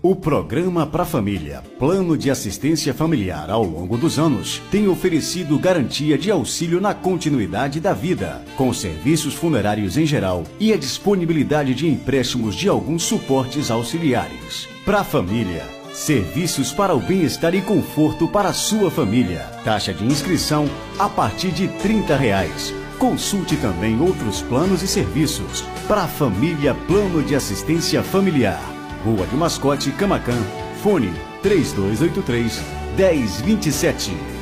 [0.02, 6.18] O programa Pra Família, Plano de Assistência Familiar ao longo dos anos, tem oferecido garantia
[6.18, 11.86] de auxílio na continuidade da vida, com serviços funerários em geral e a disponibilidade de
[11.86, 14.68] empréstimos de alguns suportes auxiliares.
[14.84, 19.48] Pra Família, serviços para o bem-estar e conforto para a sua família.
[19.64, 22.81] Taxa de inscrição a partir de 30 reais.
[23.02, 25.62] Consulte também outros planos e serviços.
[25.88, 28.62] Pra Família Plano de Assistência Familiar.
[29.04, 30.40] Rua de Mascote, Camacan.
[30.84, 32.62] Fone 3283
[32.96, 34.41] 1027.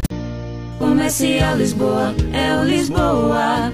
[1.01, 3.73] Comercial Lisboa, é o Lisboa.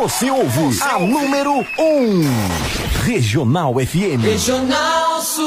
[0.00, 1.58] Você ouve a número 1.
[1.82, 2.22] Um.
[3.04, 4.22] Regional FM.
[4.22, 5.42] Regional Sul.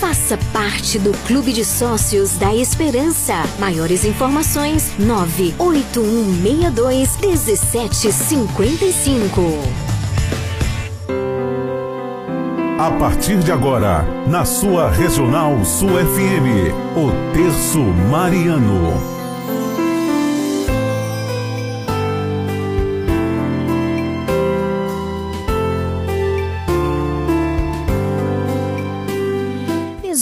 [0.00, 3.34] Faça parte do Clube de Sócios da Esperança.
[3.58, 9.42] Maiores informações: 98162 1755.
[12.78, 17.80] A partir de agora, na sua Regional Sul FM, o Terço
[18.10, 19.13] Mariano.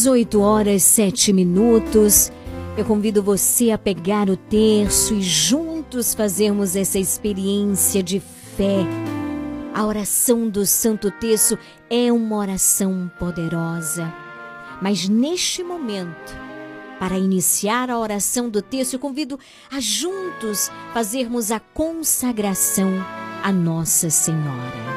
[0.03, 2.33] Dezoito horas sete minutos.
[2.77, 8.85] Eu convido você a pegar o terço e juntos fazermos essa experiência de fé.
[9.73, 11.57] A oração do Santo Terço
[11.89, 14.13] é uma oração poderosa.
[14.83, 16.37] Mas neste momento,
[16.99, 19.39] para iniciar a oração do terço, eu convido
[19.71, 22.91] a juntos fazermos a consagração
[23.41, 24.92] a Nossa Senhora.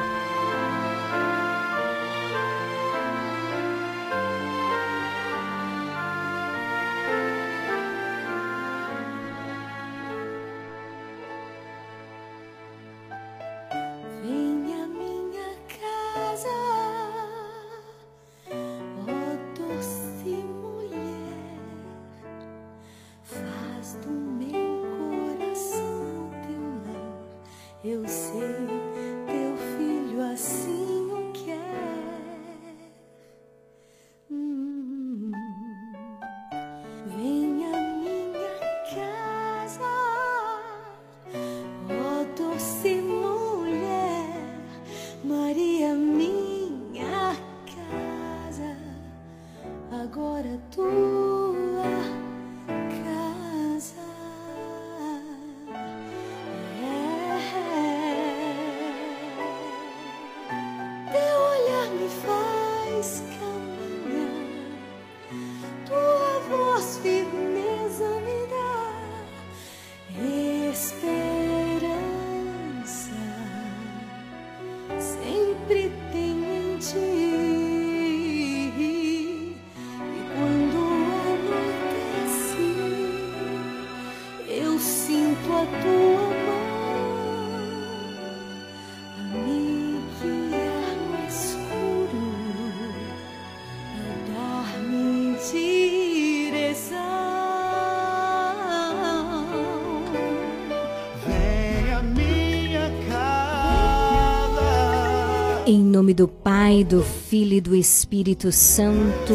[106.06, 109.34] Nome do Pai, do Filho e do Espírito Santo.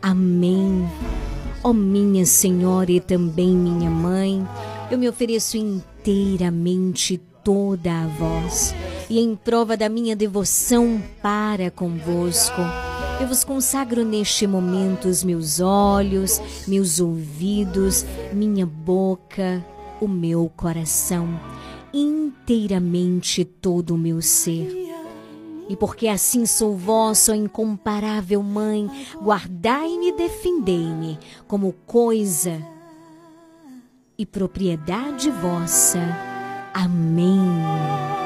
[0.00, 0.88] Amém.
[1.62, 4.42] Ó minha Senhora e também minha Mãe,
[4.90, 8.74] eu me ofereço inteiramente toda a vós,
[9.10, 12.62] e em prova da minha devoção para convosco,
[13.20, 19.62] eu vos consagro neste momento os meus olhos, meus ouvidos, minha boca,
[20.00, 21.28] o meu coração,
[21.92, 24.85] inteiramente todo o meu ser.
[25.68, 28.88] E porque assim sou vossa, incomparável Mãe,
[29.20, 31.18] guardai-me e defendei-me
[31.48, 32.62] como coisa
[34.18, 36.00] e propriedade vossa.
[36.72, 38.25] Amém.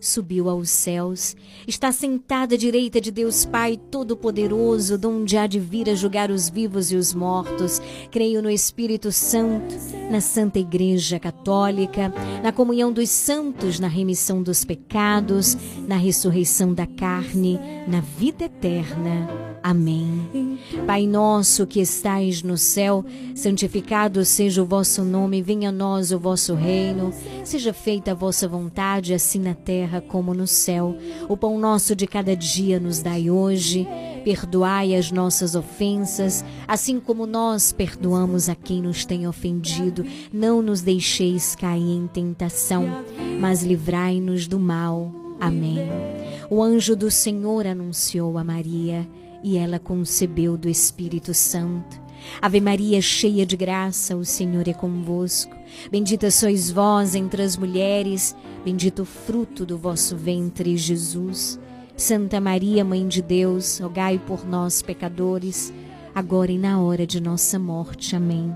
[0.00, 1.36] subiu aos céus,
[1.66, 6.48] está sentado à direita de Deus Pai Todo-Poderoso, donde há de vir a julgar os
[6.48, 7.80] vivos e os mortos.
[8.10, 9.74] Creio no Espírito Santo,
[10.10, 12.12] na Santa Igreja Católica,
[12.42, 15.56] na comunhão dos santos, na remissão dos pecados,
[15.86, 19.46] na ressurreição da carne, na vida eterna.
[19.62, 20.60] Amém.
[20.86, 23.04] Pai nosso que estais no céu,
[23.34, 27.12] santificado seja o vosso nome, venha a nós o vosso reino,
[27.42, 30.96] seja feita a vossa vontade, assim na terra como no céu.
[31.28, 33.86] O pão nosso de cada dia nos dai hoje.
[34.24, 40.04] Perdoai as nossas ofensas, assim como nós perdoamos a quem nos tem ofendido.
[40.32, 43.04] Não nos deixeis cair em tentação,
[43.40, 45.12] mas livrai-nos do mal.
[45.40, 45.78] Amém.
[46.50, 49.06] O anjo do Senhor anunciou a Maria
[49.42, 52.05] e ela concebeu do Espírito Santo.
[52.40, 55.56] Ave Maria, cheia de graça, o Senhor é convosco.
[55.90, 61.58] Bendita sois vós entre as mulheres, bendito o fruto do vosso ventre, Jesus.
[61.96, 65.72] Santa Maria, Mãe de Deus, rogai por nós, pecadores,
[66.14, 68.14] agora e na hora de nossa morte.
[68.14, 68.54] Amém.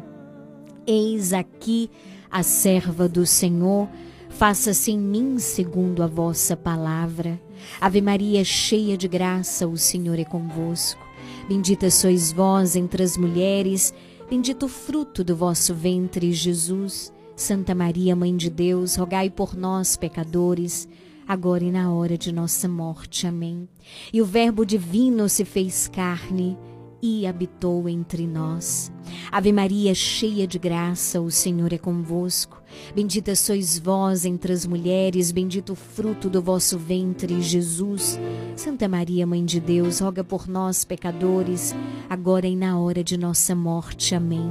[0.87, 1.91] Eis aqui
[2.31, 3.89] a serva do Senhor,
[4.29, 7.41] faça-se em mim segundo a vossa palavra.
[7.81, 11.10] Ave Maria, cheia de graça, o Senhor é convosco.
[11.51, 13.93] Bendita sois vós entre as mulheres,
[14.31, 17.13] bendito o fruto do vosso ventre, Jesus.
[17.35, 20.89] Santa Maria, Mãe de Deus, rogai por nós, pecadores,
[21.27, 23.27] agora e na hora de nossa morte.
[23.27, 23.69] Amém.
[24.13, 26.57] E o Verbo divino se fez carne
[27.03, 28.93] e habitou entre nós.
[29.31, 32.61] Ave Maria, cheia de graça, o Senhor é convosco.
[32.95, 38.19] Bendita sois vós entre as mulheres, bendito o fruto do vosso ventre, Jesus.
[38.55, 41.75] Santa Maria, Mãe de Deus, roga por nós, pecadores,
[42.09, 44.15] agora e na hora de nossa morte.
[44.15, 44.51] Amém.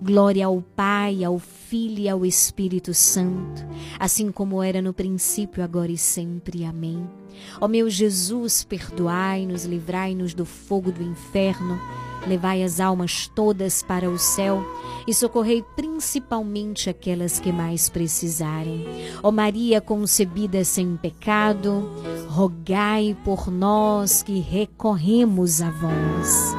[0.00, 3.66] Glória ao Pai, ao Filho e ao Espírito Santo,
[3.98, 6.64] assim como era no princípio, agora e sempre.
[6.64, 7.19] Amém.
[7.60, 11.80] Ó meu Jesus, perdoai-nos, livrai-nos do fogo do inferno,
[12.26, 14.62] levai as almas todas para o céu
[15.06, 18.86] e socorrei principalmente aquelas que mais precisarem.
[19.22, 21.90] Ó Maria concebida sem pecado,
[22.28, 26.54] rogai por nós que recorremos a vós.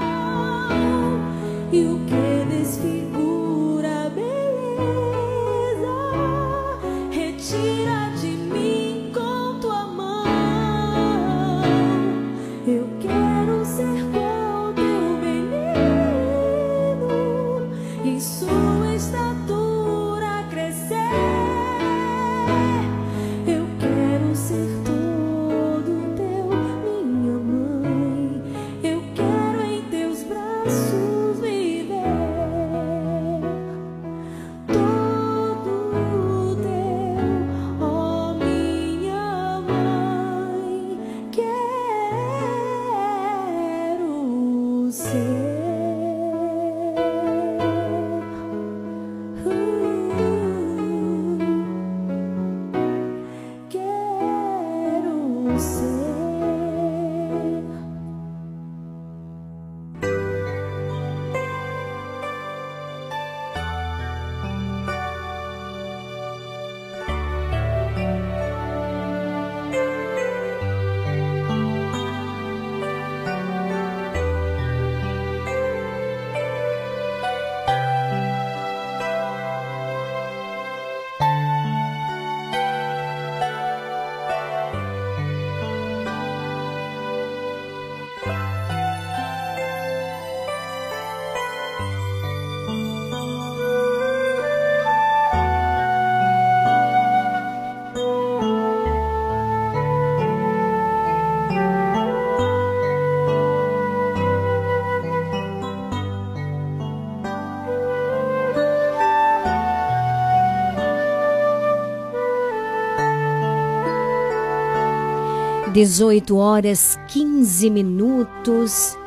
[115.72, 118.98] 18 horas 15 minutos.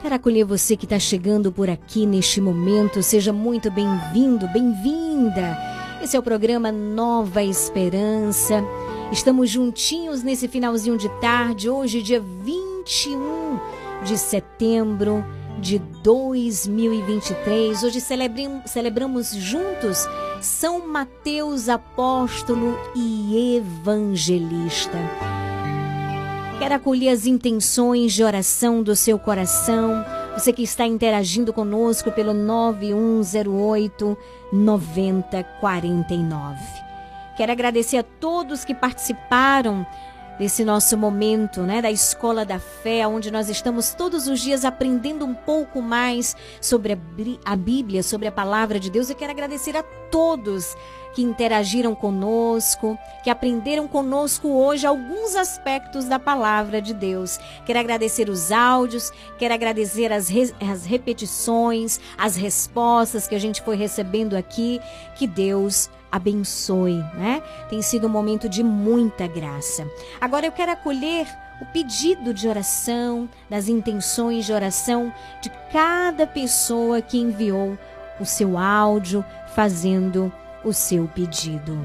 [0.00, 3.02] Quero acolher você que está chegando por aqui neste momento.
[3.02, 5.58] Seja muito bem-vindo, bem-vinda.
[6.02, 8.64] Esse é o programa Nova Esperança.
[9.12, 13.60] Estamos juntinhos nesse finalzinho de tarde, hoje, dia 21
[14.02, 15.22] de setembro
[15.60, 17.82] de 2023.
[17.82, 20.06] Hoje celebramos juntos
[20.40, 24.98] São Mateus Apóstolo e Evangelista.
[26.58, 30.02] Quero acolher as intenções de oração do seu coração.
[30.32, 34.16] Você que está interagindo conosco pelo 9108
[34.52, 36.58] 9049.
[37.36, 39.86] Quero agradecer a todos que participaram
[40.38, 45.24] desse nosso momento, né, da Escola da Fé, onde nós estamos todos os dias aprendendo
[45.24, 46.98] um pouco mais sobre
[47.44, 49.10] a, Bíblia, sobre a palavra de Deus.
[49.10, 50.74] Eu quero agradecer a todos
[51.16, 57.40] que interagiram conosco, que aprenderam conosco hoje alguns aspectos da palavra de Deus.
[57.64, 63.62] Quero agradecer os áudios, quero agradecer as, re- as repetições, as respostas que a gente
[63.62, 64.78] foi recebendo aqui.
[65.14, 67.42] Que Deus abençoe, né?
[67.70, 69.90] Tem sido um momento de muita graça.
[70.20, 71.26] Agora eu quero acolher
[71.62, 75.10] o pedido de oração, das intenções de oração
[75.40, 77.78] de cada pessoa que enviou
[78.20, 79.24] o seu áudio
[79.54, 80.30] fazendo
[80.64, 81.78] o seu pedido.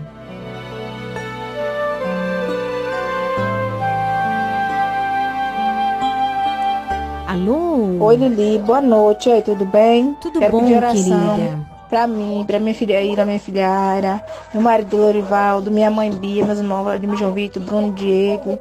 [7.28, 8.04] Alô?
[8.06, 9.30] Oi, Lili, boa noite.
[9.30, 10.16] Oi, tudo bem?
[10.22, 11.72] Tudo Quero bom, pedir oração querida?
[11.90, 14.24] Pra mim, pra minha filha Ira, minha filha Ara,
[14.54, 18.58] meu marido Lorivaldo, minha mãe Bia, meus irmãos Vladimir João Vitor, Bruno Diego,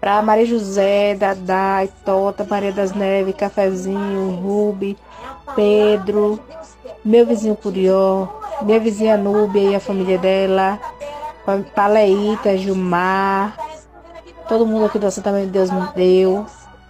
[0.00, 4.96] pra Maria José, Dadá, Tota, Maria das Neves, Cafezinho, Rubi,
[5.54, 6.40] Pedro,
[7.06, 8.26] meu vizinho Curió,
[8.62, 10.78] minha vizinha Núbia e a família dela,
[11.88, 13.56] Leíta, Gilmar,
[14.48, 14.98] todo mundo aqui
[15.30, 16.44] Mãe de Deus me deu,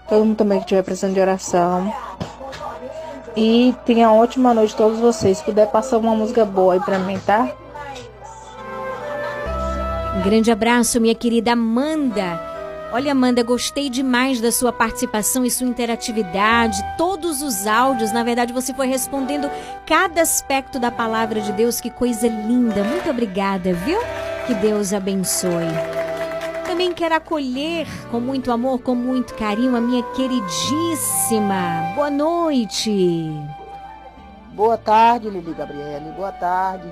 [0.09, 1.93] todo mundo também que estiver precisando de oração.
[3.36, 5.36] E tenha uma ótima noite todos vocês.
[5.36, 7.52] Se puder passar uma música boa aí pra mim, tá?
[10.24, 12.55] Grande abraço, minha querida Amanda.
[12.97, 16.82] Olha, Amanda, gostei demais da sua participação e sua interatividade.
[16.97, 19.51] Todos os áudios, na verdade, você foi respondendo
[19.85, 21.78] cada aspecto da palavra de Deus.
[21.78, 22.82] Que coisa linda.
[22.82, 23.98] Muito obrigada, viu?
[24.47, 25.68] Que Deus abençoe.
[26.64, 31.93] Também quero acolher com muito amor, com muito carinho, a minha queridíssima.
[31.94, 33.31] Boa noite.
[34.55, 36.12] Boa tarde, Lili Gabriele.
[36.12, 36.90] Boa tarde.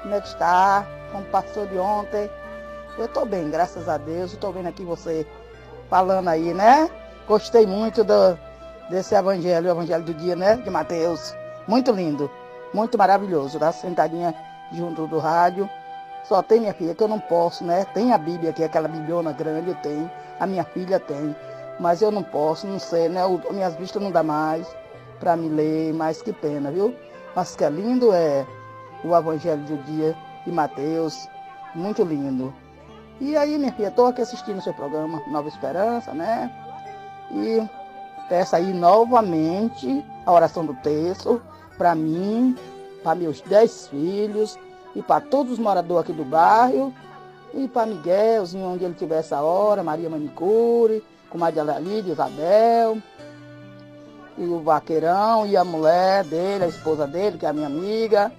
[0.00, 0.86] Como é que está?
[1.10, 2.30] Como passou de ontem?
[2.96, 4.32] Eu tô bem, graças a Deus.
[4.32, 5.26] Eu tô vendo aqui você
[5.90, 6.88] falando aí, né?
[7.26, 8.38] Gostei muito do,
[8.88, 10.56] desse evangelho, o evangelho do dia, né?
[10.56, 11.34] De Mateus.
[11.66, 12.30] Muito lindo.
[12.72, 13.58] Muito maravilhoso.
[13.58, 14.34] Tá sentadinha
[14.72, 15.68] junto do rádio.
[16.24, 17.84] Só tem minha filha que eu não posso, né?
[17.92, 20.10] Tem a Bíblia aqui, aquela bibliona grande, eu tenho.
[20.38, 21.34] A minha filha tem.
[21.80, 23.24] Mas eu não posso, não sei, né?
[23.24, 24.66] O, minhas vistas não dá mais
[25.18, 26.94] para me ler, mas que pena, viu?
[27.34, 28.46] Mas que é lindo é
[29.04, 31.28] o Evangelho do dia de Mateus,
[31.74, 32.52] muito lindo.
[33.20, 36.50] E aí, minha filha, estou aqui assistindo o seu programa Nova Esperança, né?
[37.30, 37.62] E
[38.30, 41.40] peço aí novamente a oração do texto
[41.76, 42.56] para mim,
[43.02, 44.58] para meus dez filhos
[44.96, 46.94] e para todos os moradores aqui do bairro
[47.52, 52.98] e para Miguelzinho, onde ele estiver essa hora, Maria Manicure, com Maria Lídia, Isabel,
[54.38, 58.32] e o vaqueirão e a mulher dele, a esposa dele, que é a minha amiga,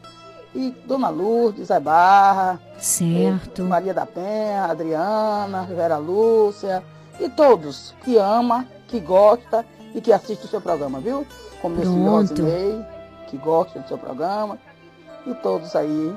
[0.53, 3.64] e Dona Lourdes, Zé Barra, Certo.
[3.64, 6.84] Maria da Penha, Adriana, Vera Lúcia,
[7.19, 9.65] e todos que ama, que gosta
[9.95, 11.26] e que assiste o seu programa, viu?
[11.61, 12.10] Como meu filho.
[12.10, 12.86] Rosinei,
[13.28, 14.57] que gosta do seu programa,
[15.26, 16.14] e todos aí,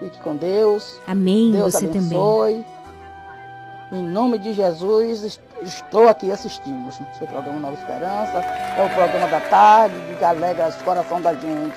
[0.00, 0.98] fique com Deus.
[1.06, 2.00] Amém, Deus você também.
[2.00, 2.64] abençoe.
[3.92, 8.38] Em nome de Jesus, est- estou aqui assistindo o seu programa Nova Esperança.
[8.76, 11.76] É o programa da tarde que alegra o coração da gente.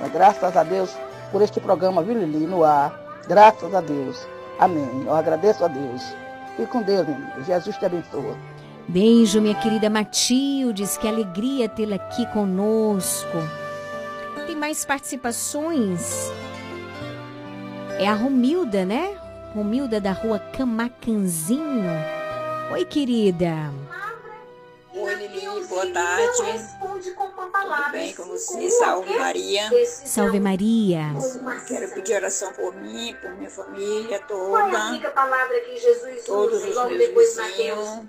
[0.00, 0.90] Mas graças a Deus
[1.34, 2.96] por este programa, viu, Lili, no ar.
[3.26, 4.24] Graças a Deus.
[4.56, 5.02] Amém.
[5.04, 6.00] Eu agradeço a Deus.
[6.56, 7.44] Fique com Deus, meu amigo.
[7.44, 8.36] Jesus te abençoe.
[8.86, 13.36] Beijo, minha querida Matildes, que alegria tê-la aqui conosco.
[14.46, 16.30] Tem mais participações?
[17.98, 19.16] É a Romilda, né?
[19.56, 21.90] Romilda da rua Camacanzinho.
[22.70, 23.72] Oi, querida.
[24.94, 26.83] Oi, Lili, boa tarde.
[27.12, 28.70] Tudo bem com você?
[28.70, 29.70] Salve Maria.
[29.86, 31.02] Salve Maria.
[31.66, 35.00] Quero pedir oração por mim, por minha família toda.
[36.26, 38.00] Todos os meus vizinhos,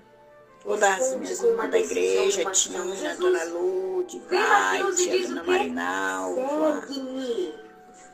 [0.63, 6.81] todas as minhas irmãs da igreja, Tina, Dona Lude, Vaide, a Dona Marinalva,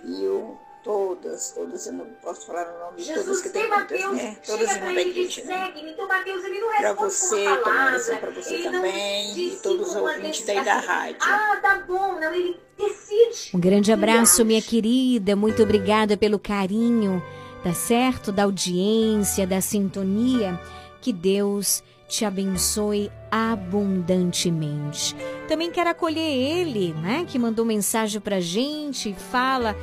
[0.01, 3.81] Fio, todas, todas, eu não posso falar o nome de Jesus, todas que tem muitas,
[3.81, 4.37] Mateus, né?
[4.45, 5.73] Todas chega irmãs da e igreja, né?
[5.75, 8.17] Então Mateus, ele não Pra responde você, com uma palavra.
[8.17, 11.17] pra você também, diz e todos os ouvintes daí da rádio.
[11.21, 12.19] Ah, tá bom.
[12.19, 13.55] Não, ele decide.
[13.55, 15.35] Um grande abraço, minha querida.
[15.35, 17.21] Muito obrigada pelo carinho,
[17.63, 18.31] tá certo?
[18.31, 20.59] Da audiência, da sintonia.
[21.01, 25.15] Que Deus te abençoe abundantemente.
[25.47, 27.25] Também quero acolher ele, né?
[27.27, 29.13] Que mandou mensagem pra gente.
[29.13, 29.75] Fala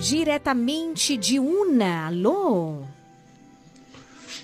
[0.00, 2.06] diretamente de Una.
[2.06, 2.82] Alô?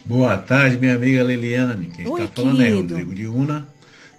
[0.05, 1.87] Boa tarde, minha amiga Liliane.
[1.87, 2.71] Quem está falando é.
[2.71, 3.67] Rodrigo de Una.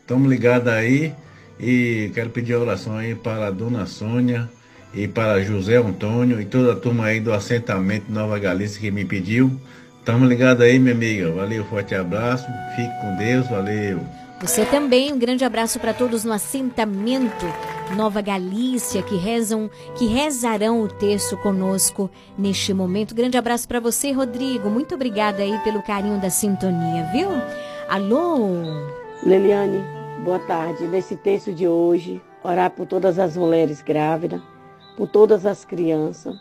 [0.01, 1.13] Estamos ligados aí
[1.59, 4.49] e quero pedir a oração aí para a dona Sônia
[4.93, 9.05] e para José Antônio e toda a turma aí do assentamento Nova Galícia que me
[9.05, 9.61] pediu.
[9.99, 11.31] Estamos ligados aí, minha amiga.
[11.31, 12.47] Valeu, forte abraço.
[12.75, 13.99] Fique com Deus, valeu.
[14.39, 17.45] Você também, um grande abraço para todos no assentamento
[17.95, 22.07] Nova Galícia que rezam, que rezarão o texto conosco
[22.37, 23.15] neste momento.
[23.15, 24.69] Grande abraço para você, Rodrigo.
[24.69, 27.29] Muito obrigada aí pelo carinho da sintonia, viu?
[27.89, 28.37] Alô?
[29.23, 29.83] Leliane,
[30.23, 30.85] boa tarde.
[30.85, 34.39] Nesse texto de hoje, orar por todas as mulheres grávidas,
[34.95, 36.35] por todas as crianças,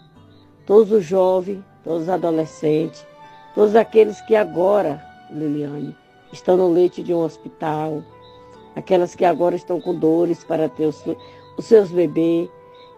[0.67, 3.07] todos os jovens, todos os adolescentes,
[3.55, 5.97] todos aqueles que agora, Liliane,
[6.37, 8.03] estão no leite de um hospital,
[8.75, 11.03] aquelas que agora estão com dores para ter os,
[11.57, 12.49] os seus bebês,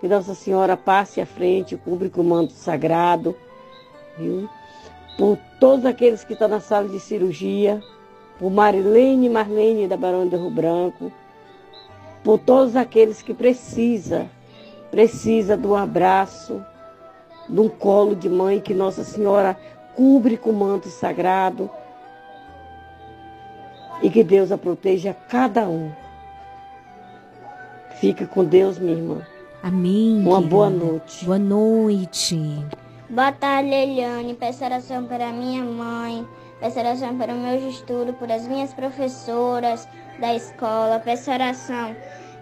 [0.00, 3.34] que Nossa Senhora passe à frente, cubra com o manto sagrado,
[4.16, 4.48] viu?
[5.16, 7.82] Por todos aqueles que estão na sala de cirurgia,
[8.38, 11.12] por Marilene Marlene da Barão de Rio Branco,
[12.22, 14.26] por todos aqueles que precisa,
[14.90, 16.64] precisa de um abraço,
[17.48, 19.58] de um colo de mãe que Nossa Senhora
[19.96, 21.68] cubre com o manto sagrado
[24.02, 25.90] e que Deus a proteja cada um.
[28.00, 29.26] Fica com Deus, minha irmã.
[29.62, 30.22] Amém.
[30.24, 31.24] Uma boa noite.
[31.24, 32.38] Boa noite.
[33.10, 34.34] Boa tarde, Eliane.
[34.34, 36.26] Peço oração para minha mãe.
[36.60, 39.88] Peço oração para os meus estudos, por as minhas professoras
[40.20, 41.00] da escola.
[41.00, 41.96] Peço oração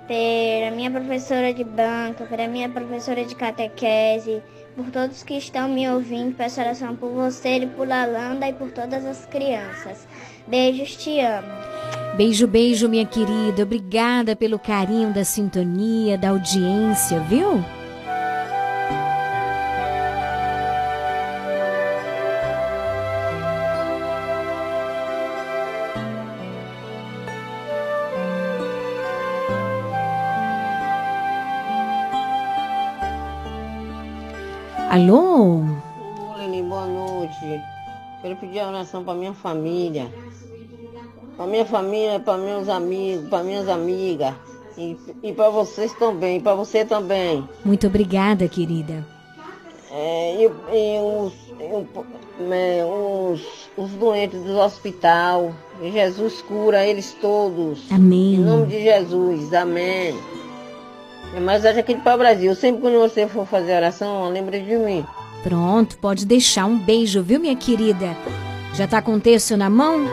[0.07, 4.43] para minha professora de banca, para minha professora de catequese,
[4.77, 6.37] por todos que estão me ouvindo.
[6.37, 10.07] Peço oração por você e por Lalanda e por todas as crianças.
[10.47, 11.49] Beijos, te amo.
[12.17, 13.63] Beijo, beijo, minha querida.
[13.63, 17.65] Obrigada pelo carinho da sintonia, da audiência, viu?
[34.97, 35.61] Alô?
[36.39, 37.61] Leni, boa noite.
[38.23, 40.07] Quero pedir a oração para minha família.
[41.37, 44.33] Para minha família, para meus amigos, para minhas amigas.
[44.79, 47.47] E, e para vocês também, para você também.
[47.63, 49.05] Muito obrigada, querida.
[49.93, 55.53] É, e, e os, e o- é, os, os doentes do hospital.
[55.93, 57.93] Jesus cura eles todos.
[57.93, 58.37] Amém.
[58.37, 59.53] Em nome de Jesus.
[59.53, 60.19] Amém.
[61.37, 62.55] É mais hoje aqui para o Brasil.
[62.55, 65.05] Sempre quando você for fazer oração, lembre de mim.
[65.43, 68.17] Pronto, pode deixar um beijo, viu, minha querida?
[68.73, 70.07] Já tá com o texto na mão?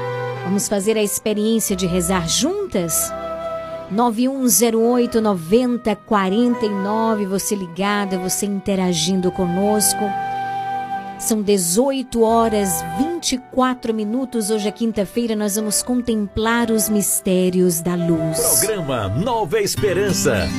[0.44, 3.10] Vamos fazer a experiência de rezar juntas?
[3.90, 10.04] 9108 9049, você ligada, você interagindo conosco.
[11.20, 14.50] São 18 horas 24 minutos.
[14.50, 18.60] Hoje é quinta-feira, nós vamos contemplar os mistérios da luz.
[18.60, 20.50] Programa Nova Esperança.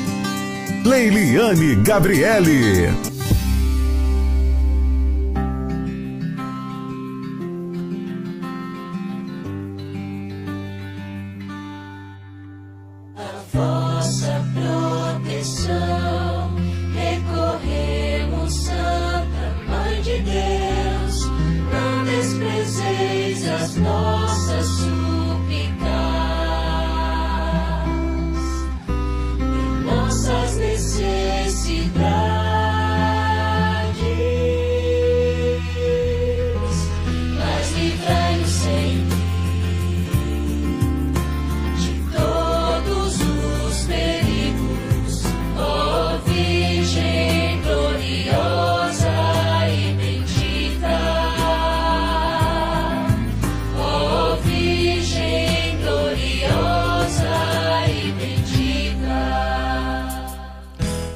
[0.85, 2.93] Leiliane Gabriele.
[13.51, 16.55] vossa proteção.
[16.94, 21.24] Recorremos, Santa Mãe de Deus,
[21.73, 24.23] não desprezeis as nossas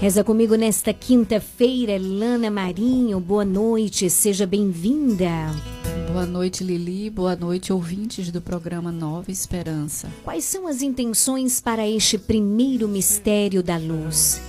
[0.09, 3.21] Reza comigo nesta quinta-feira, Lana Marinho.
[3.21, 5.29] Boa noite, seja bem-vinda.
[6.11, 7.11] Boa noite, Lili.
[7.11, 10.11] Boa noite, ouvintes do programa Nova Esperança.
[10.25, 14.41] Quais são as intenções para este primeiro mistério da luz?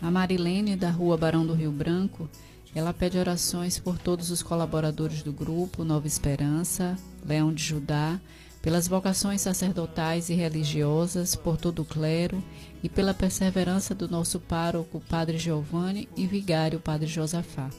[0.00, 2.26] A Marilene, da Rua Barão do Rio Branco,
[2.74, 8.18] Ela pede orações por todos os colaboradores do grupo Nova Esperança, Leão de Judá,
[8.62, 12.42] pelas vocações sacerdotais e religiosas, por todo o clero
[12.84, 17.70] e pela perseverança do nosso pároco, Padre Giovanni, e vigário, Padre Josafá.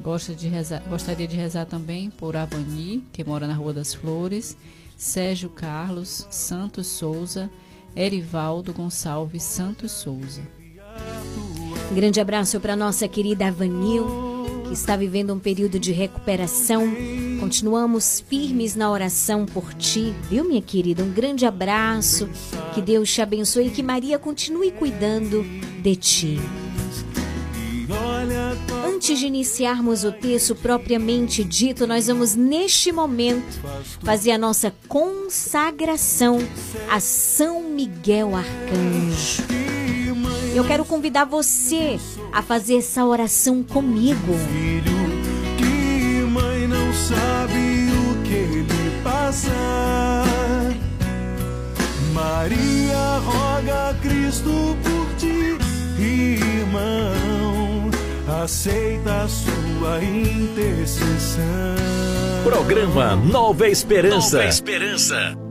[0.00, 4.56] Gosta de rezar- gostaria de rezar também por Avani, que mora na Rua das Flores,
[4.96, 7.48] Sérgio Carlos Santos Souza,
[7.94, 10.42] Erivaldo Gonçalves Santos Souza.
[11.94, 14.04] Grande abraço para nossa querida Avanil,
[14.68, 16.86] que está vivendo um período de recuperação.
[17.40, 21.02] Continuamos firmes na oração por ti, viu, minha querida?
[21.02, 22.28] Um grande abraço.
[22.74, 25.42] Que Deus te abençoe e que Maria continue cuidando
[25.82, 26.40] de ti.
[28.84, 33.58] Antes de iniciarmos o texto propriamente dito, nós vamos neste momento
[34.02, 36.38] fazer a nossa consagração
[36.90, 39.67] a São Miguel Arcanjo.
[40.54, 41.98] Eu quero convidar você
[42.32, 44.34] a fazer essa oração comigo.
[45.56, 49.50] Que mãe não sabe o que lhe passa.
[52.12, 55.56] Maria roga a Cristo por ti,
[56.02, 57.90] irmão.
[58.42, 61.44] Aceita a sua intercessão.
[62.44, 64.38] Programa Nova Esperança.
[64.38, 65.47] Nova Esperança.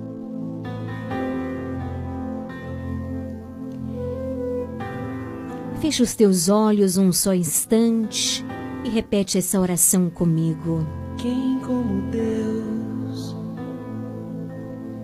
[5.80, 8.44] Fecha os teus olhos um só instante
[8.84, 10.86] e repete essa oração comigo.
[11.18, 13.36] Quem como Deus,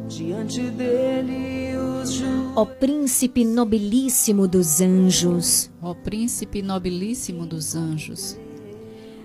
[0.07, 2.21] diante dele os.
[2.55, 8.37] Ó príncipe nobilíssimo dos anjos, Ó príncipe nobilíssimo dos anjos,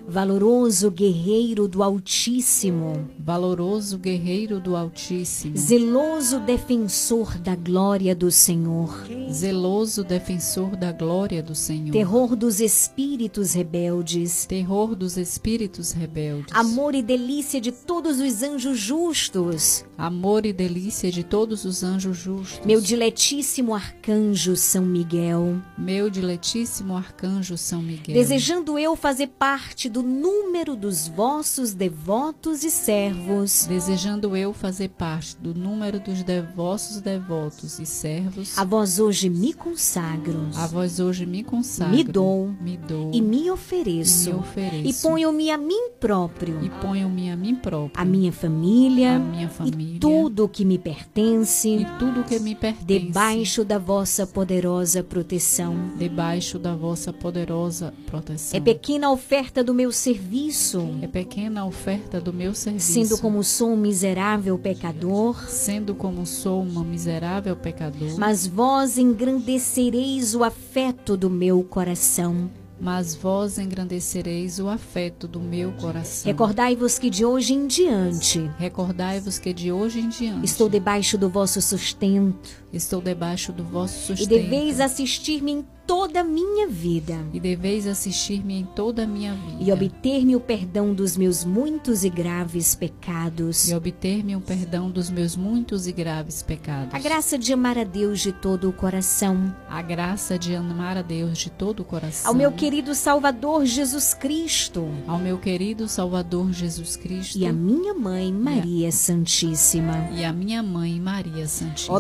[0.09, 10.03] valoroso guerreiro do Altíssimo, valoroso guerreiro do Altíssimo, zeloso defensor da glória do Senhor, zeloso
[10.03, 17.03] defensor da glória do Senhor, terror dos espíritos rebeldes, terror dos espíritos rebeldes, amor e
[17.03, 22.81] delícia de todos os anjos justos, amor e delícia de todos os anjos justos, meu
[22.81, 30.77] diletíssimo arcanjo São Miguel, meu diletíssimo arcanjo São Miguel, desejando eu fazer parte do número
[30.77, 37.81] dos vossos devotos e servos, desejando eu fazer parte do número dos de- vossos devotos
[37.81, 42.55] e servos, a vós hoje me consagro, a vós hoje me consagro, me dou.
[42.61, 43.11] Me dou.
[43.13, 47.57] E me ofereço, e me ofereço, e ponho-me a mim próprio, e ponho-me a mim
[47.57, 52.39] próprio, a minha família, a minha família, e tudo que me pertence, e tudo que
[52.39, 55.75] me pertence, debaixo da vossa poderosa proteção.
[55.97, 58.57] debaixo da vossa poderosa proteção.
[58.57, 62.93] É pequena a oferta do meu serviço, É pequena a oferta do meu serviço.
[62.93, 70.35] sendo como sou um miserável pecador, sendo como sou uma miserável pecador, mas vós engrandecereis
[70.35, 72.51] o afeto do meu coração.
[72.81, 76.31] Mas vós engrandecereis o afeto do meu coração.
[76.31, 81.29] Recordai-vos que de hoje em diante Recordai-vos que de hoje em diante estou debaixo do
[81.29, 87.17] vosso sustento estou debaixo do vosso e sustento deveis assistir-me em toda a minha vida
[87.33, 92.05] e deveis assistir-me em toda a minha vida e obter-me o perdão dos meus muitos
[92.05, 93.71] e graves pecados.
[93.71, 96.93] e obter-me o perdão dos meus muitos e graves pecados.
[96.93, 99.55] A graça de amar a Deus de todo o coração.
[99.67, 102.31] A graça de amar a Deus de todo o coração.
[102.31, 104.87] Ao meu querido Salvador Jesus Cristo.
[105.07, 107.39] Ao meu querido Salvador Jesus Cristo.
[107.39, 110.11] E a minha mãe Maria Santíssima.
[110.15, 111.97] E a minha mãe Maria Santíssima.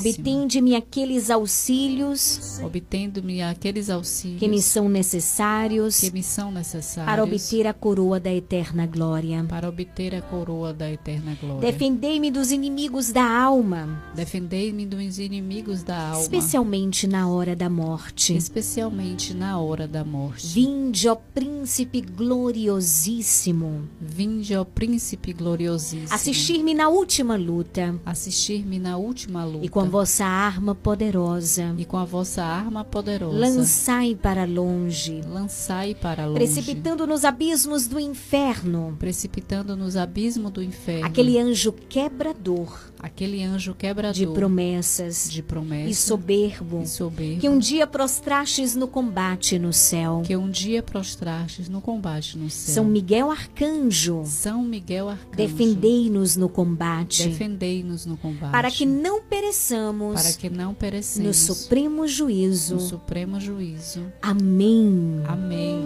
[0.59, 2.60] Obtende-me aqueles auxílios.
[2.62, 4.40] Obtendo-me aqueles auxílios.
[4.40, 6.01] Que me são necessários.
[6.01, 7.09] Que me são necessários.
[7.09, 9.44] Para obter a coroa da eterna glória.
[9.48, 11.60] Para obter a coroa da eterna glória.
[11.60, 14.02] Defendei-me dos inimigos da alma.
[14.16, 16.22] Defendei-me dos inimigos da alma.
[16.22, 18.35] Especialmente na hora da morte.
[18.35, 20.55] Especialmente na hora da morte.
[20.55, 23.89] Vinde, ó príncipe gloriosíssimo.
[24.01, 26.12] Vinde, ó príncipe gloriosíssimo.
[26.12, 27.94] Assistir-me na última luta.
[28.05, 29.64] Assistir-me na última luta.
[29.64, 31.74] E com a vossa arma poderosa.
[31.78, 33.38] E com a vossa arma poderosa.
[33.38, 35.20] Lançai para longe.
[35.28, 36.38] Lançai para longe.
[36.38, 38.96] Precipitando nos abismos do inferno.
[38.98, 41.06] Precipitando nos abismos do inferno.
[41.06, 42.88] Aquele anjo quebrador.
[43.00, 44.14] Aquele anjo quebrador.
[44.14, 45.30] De promessas.
[45.30, 45.90] De promessas.
[45.90, 46.82] E soberbo.
[46.82, 47.40] E soberbo.
[47.40, 50.22] Que um dia prostrastes no combate no céu.
[50.24, 52.74] Que um dia prostrastes no combate no céu.
[52.74, 54.22] São Miguel Arcanjo.
[54.24, 55.36] São Miguel Arcanjo.
[55.36, 57.28] Defendei-nos no combate.
[57.28, 58.50] Defendei-nos no combate.
[58.50, 60.20] Para que não pereçamos.
[60.20, 61.26] Para que não perecemos.
[61.26, 62.74] No supremo juízo.
[62.74, 64.12] No supremo juízo.
[64.20, 65.22] Amém.
[65.26, 65.80] Amém.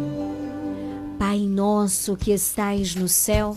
[1.19, 3.57] Pai nosso que estais no céu,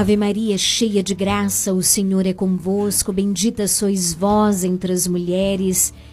[0.00, 3.12] Ave Maria, cheia de graça, o Senhor é convosco.
[3.12, 5.92] Bendita sois vós entre as mulheres.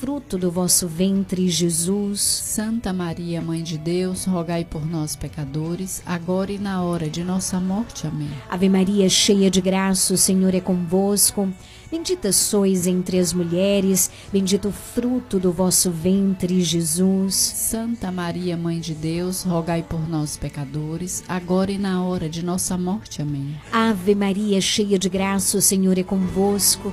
[0.00, 2.20] fruto do vosso ventre, Jesus.
[2.20, 7.58] Santa Maria, Mãe de Deus, rogai por nós, pecadores, agora e na hora de nossa
[7.58, 8.06] morte.
[8.06, 8.28] Amém.
[8.48, 11.48] Ave Maria, cheia de graça, o Senhor é convosco.
[11.90, 17.34] Bendita sois entre as mulheres, bendito o fruto do vosso ventre, Jesus.
[17.34, 22.76] Santa Maria, Mãe de Deus, rogai por nós, pecadores, agora e na hora de nossa
[22.76, 23.22] morte.
[23.22, 23.54] Amém.
[23.72, 26.92] Ave Maria, cheia de graça, o Senhor é convosco.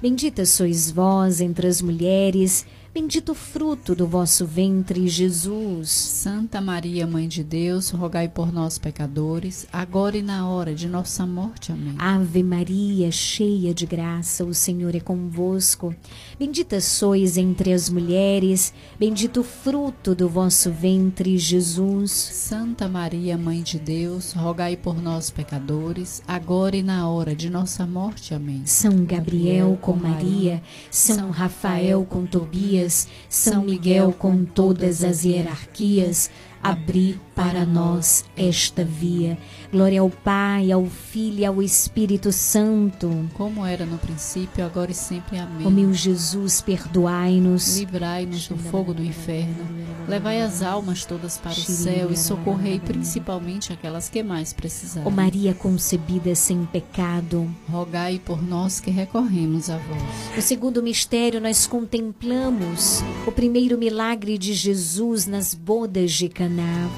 [0.00, 2.66] Bendita sois vós entre as mulheres,
[2.96, 5.90] bendito o fruto do vosso ventre, Jesus.
[5.90, 11.26] Santa Maria, Mãe de Deus, rogai por nós, pecadores, agora e na hora de nossa
[11.26, 11.70] morte.
[11.70, 11.94] Amém.
[11.98, 15.94] Ave Maria, cheia de graça, o Senhor é convosco.
[16.38, 22.12] Bendita sois entre as mulheres, bendito o fruto do vosso ventre, Jesus.
[22.12, 27.86] Santa Maria, Mãe de Deus, rogai por nós, pecadores, agora e na hora de nossa
[27.86, 28.32] morte.
[28.32, 28.62] Amém.
[28.64, 32.85] São Gabriel com Maria, São Rafael com Tobias,
[33.28, 36.30] São Miguel com todas as hierarquias,
[36.62, 39.36] abri para nós esta via.
[39.70, 43.28] Glória ao Pai, ao Filho e ao Espírito Santo.
[43.34, 45.38] Como era no princípio, agora e sempre.
[45.38, 45.66] Amém.
[45.66, 47.78] Ó meu Jesus, perdoai-nos.
[47.78, 49.66] Livrai-nos do fogo do inferno.
[50.08, 55.06] Levai as almas todas para o céu e socorrei principalmente aquelas que mais precisarem.
[55.06, 57.52] Ó Maria concebida sem pecado.
[57.68, 60.02] Rogai por nós que recorremos a vós.
[60.34, 66.88] No segundo mistério, nós contemplamos o primeiro milagre de Jesus nas bodas de Caná.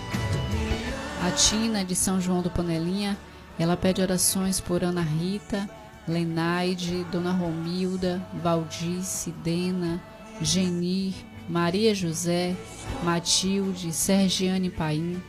[1.28, 3.14] A Tina de São João do Panelinha,
[3.58, 5.68] ela pede orações por Ana Rita,
[6.08, 10.02] Lenaide, Dona Romilda, Valdice, Dena,
[10.40, 11.12] Genir,
[11.46, 12.56] Maria José,
[13.04, 15.22] Matilde, Sergiane Paim,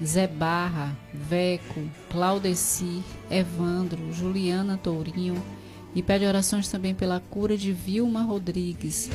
[0.00, 5.42] Zé Barra, Veco, Claudeci, Evandro, Juliana Tourinho.
[5.96, 9.10] E pede orações também pela cura de Vilma Rodrigues,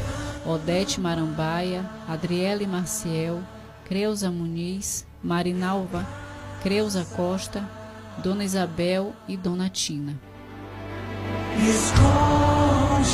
[0.45, 3.41] Odete Marambaia, Adriele Marciel,
[3.85, 6.24] Creuza Muniz, Marinalva,
[6.65, 7.63] Creuza Costa,
[8.23, 10.19] Dona Isabel e Dona Tina.
[11.59, 13.05] Esconde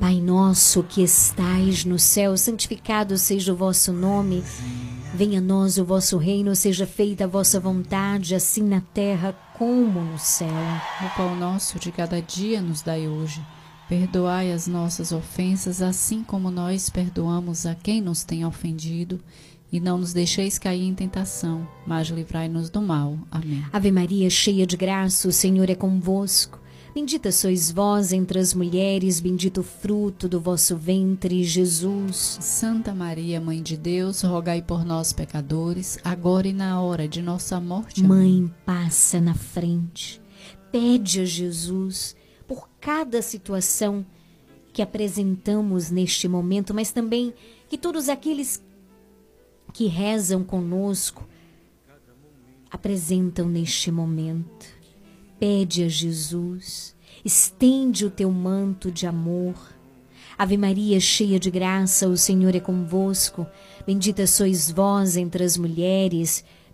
[0.00, 4.42] Pai nosso que estais no céu, santificado seja o vosso nome.
[5.14, 10.00] Venha a nós o vosso reino, seja feita a vossa vontade, assim na terra como
[10.00, 10.48] no céu.
[11.04, 13.40] O pão nosso de cada dia nos dai hoje.
[13.88, 19.20] Perdoai as nossas ofensas, assim como nós perdoamos a quem nos tem ofendido.
[19.70, 23.18] E não nos deixeis cair em tentação, mas livrai-nos do mal.
[23.30, 23.64] Amém.
[23.72, 26.60] Ave Maria, cheia de graça, o Senhor é convosco.
[26.94, 32.38] Bendita sois vós entre as mulheres, bendito o fruto do vosso ventre, Jesus.
[32.40, 37.60] Santa Maria, Mãe de Deus, rogai por nós, pecadores, agora e na hora de nossa
[37.60, 38.02] morte.
[38.02, 38.40] Amém.
[38.42, 40.22] Mãe, passa na frente.
[40.72, 42.16] Pede a Jesus
[42.86, 44.06] cada situação
[44.72, 47.34] que apresentamos neste momento, mas também
[47.68, 48.62] que todos aqueles
[49.72, 51.26] que rezam conosco
[52.70, 54.66] apresentam neste momento.
[55.36, 56.94] Pede a Jesus,
[57.24, 59.56] estende o teu manto de amor.
[60.38, 63.48] Ave Maria, cheia de graça, o Senhor é convosco.
[63.84, 66.44] Bendita sois vós entre as mulheres,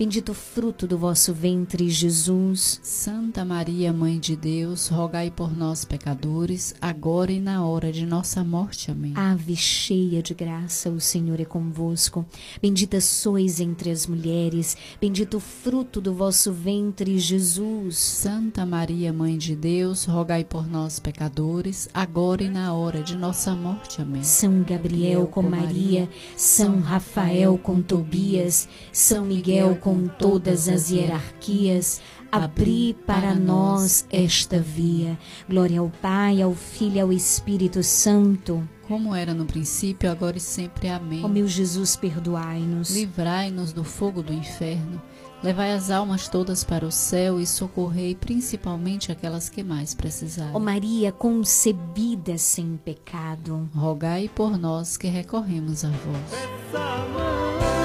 [0.00, 2.80] bendito o fruto do vosso ventre, Jesus.
[2.82, 8.42] Santa Maria, Mãe de Deus, rogai por nós, pecadores, agora e na hora de nossa
[8.42, 8.90] morte.
[8.90, 9.12] Amém.
[9.14, 12.24] Ave cheia de graça, o Senhor é convosco.
[12.62, 17.98] Bendita sois entre as mulheres, bendito o fruto do vosso ventre, Jesus.
[17.98, 23.54] Santa Maria, Mãe de Deus, rogai por nós, pecadores, agora e na hora de nossa
[23.54, 24.00] morte.
[24.00, 24.22] Amém.
[24.22, 26.08] São Gabriel com Maria,
[26.38, 32.00] São Rafael com Tobias, São Miguel com todas as hierarquias,
[32.30, 35.18] abri para nós esta via.
[35.48, 38.66] Glória ao Pai, ao Filho e ao Espírito Santo.
[38.86, 40.88] Como era no princípio, agora e sempre.
[40.88, 41.24] Amém.
[41.24, 42.90] Ó meu Jesus, perdoai-nos.
[42.90, 45.00] Livrai-nos do fogo do inferno.
[45.42, 50.54] Levai as almas todas para o céu e socorrei principalmente aquelas que mais precisarem.
[50.54, 53.68] Ó Maria, concebida sem pecado.
[53.74, 57.79] Rogai por nós que recorremos a vós.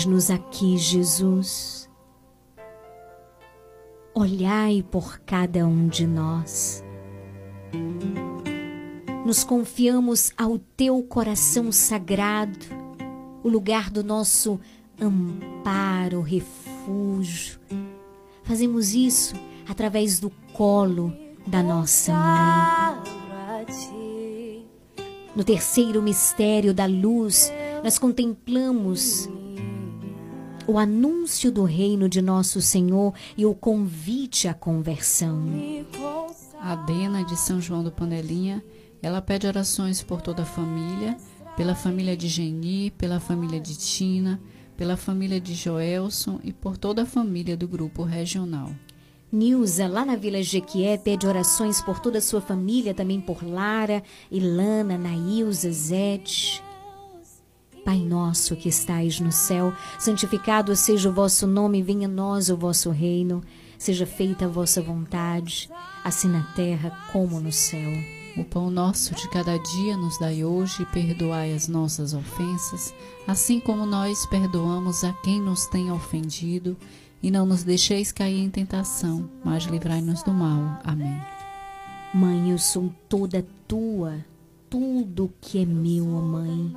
[0.00, 1.90] Eis-nos aqui, Jesus.
[4.14, 6.82] Olhai por cada um de nós.
[9.26, 12.58] Nos confiamos ao teu coração sagrado,
[13.44, 14.58] o lugar do nosso
[14.98, 17.60] amparo, refúgio.
[18.42, 19.34] Fazemos isso
[19.68, 21.14] através do colo
[21.46, 23.10] da nossa mãe.
[25.36, 27.52] No terceiro mistério da luz,
[27.84, 29.28] nós contemplamos
[30.70, 35.42] o anúncio do reino de nosso Senhor e o convite à conversão.
[36.60, 38.62] A Dena de São João do Panelinha,
[39.02, 41.16] ela pede orações por toda a família,
[41.56, 44.40] pela família de Geni, pela família de Tina,
[44.76, 48.70] pela família de Joelson e por toda a família do grupo regional.
[49.32, 54.04] Nilza, lá na Vila Jequié, pede orações por toda a sua família, também por Lara,
[54.30, 56.62] Ilana, Nailza, Zete.
[57.84, 62.56] Pai nosso que estais no céu, santificado seja o vosso nome, venha a nós o
[62.56, 63.42] vosso reino,
[63.78, 65.70] seja feita a vossa vontade,
[66.04, 67.90] assim na terra como no céu.
[68.36, 72.94] O pão nosso de cada dia nos dai hoje e perdoai as nossas ofensas,
[73.26, 76.76] assim como nós perdoamos a quem nos tem ofendido,
[77.22, 80.78] e não nos deixeis cair em tentação, mas livrai-nos do mal.
[80.84, 81.20] Amém.
[82.14, 84.24] Mãe, eu sou toda tua.
[84.70, 86.76] Tudo que é meu, ó mãe,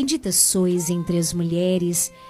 [0.00, 2.10] Bendita sois entre as mulheres,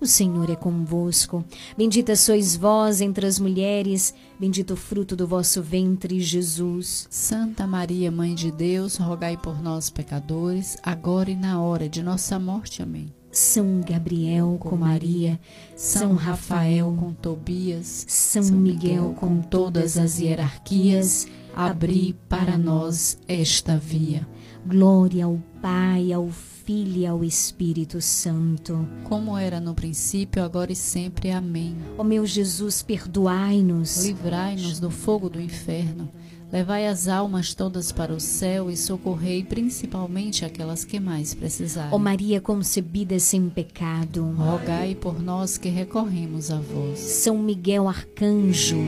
[0.00, 1.44] O Senhor é convosco.
[1.76, 7.08] Bendita sois vós entre as mulheres, bendito o fruto do vosso ventre, Jesus.
[7.10, 12.38] Santa Maria, Mãe de Deus, rogai por nós, pecadores, agora e na hora de nossa
[12.38, 12.80] morte.
[12.80, 13.12] Amém.
[13.32, 15.38] São Gabriel com Maria,
[15.76, 24.26] São Rafael com Tobias, São Miguel com todas as hierarquias, abri para nós esta via.
[24.64, 28.88] Glória ao Pai, ao Filho e ao Espírito Santo.
[29.04, 31.30] Como era no princípio, agora e sempre.
[31.30, 31.76] Amém.
[31.96, 34.04] Ó meu Jesus, perdoai-nos.
[34.04, 36.10] Livrai-nos do fogo do inferno.
[36.50, 41.92] Levai as almas todas para o céu e socorrei principalmente aquelas que mais precisarem.
[41.92, 46.98] Ó Maria concebida sem pecado, rogai por nós que recorremos a vós.
[46.98, 48.78] São Miguel Arcanjo,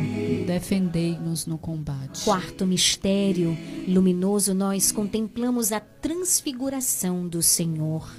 [0.47, 2.25] defendei-nos no combate.
[2.25, 3.55] Quarto mistério
[3.87, 8.11] luminoso, nós contemplamos a transfiguração do Senhor.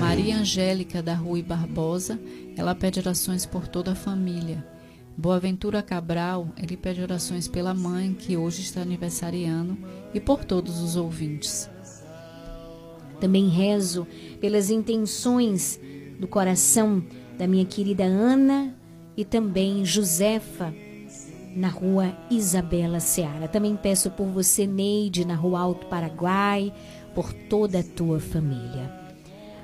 [0.00, 2.18] Maria Angélica da Rui Barbosa,
[2.56, 4.64] ela pede orações por toda a família.
[5.20, 9.76] Boaventura Cabral, ele pede orações pela mãe, que hoje está aniversariando,
[10.14, 11.68] e por todos os ouvintes.
[13.20, 14.06] Também rezo
[14.40, 15.78] pelas intenções
[16.18, 17.04] do coração
[17.36, 18.74] da minha querida Ana
[19.14, 20.72] e também Josefa,
[21.54, 23.46] na rua Isabela Seara.
[23.46, 26.72] Também peço por você, Neide, na rua Alto Paraguai,
[27.14, 28.99] por toda a tua família.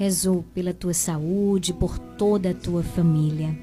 [0.00, 3.54] Rezo pela tua saúde, por toda a tua família.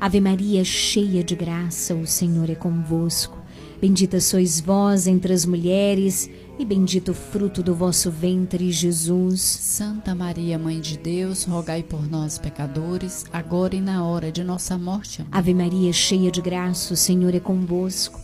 [0.00, 3.36] Ave Maria, cheia de graça, o Senhor é convosco.
[3.82, 9.42] Bendita sois vós entre as mulheres, e bendito o fruto do vosso ventre, Jesus.
[9.42, 14.78] Santa Maria, Mãe de Deus, rogai por nós, pecadores, agora e na hora de nossa
[14.78, 15.20] morte.
[15.20, 15.30] Amém.
[15.32, 18.23] Ave Maria, cheia de graça, o Senhor é convosco.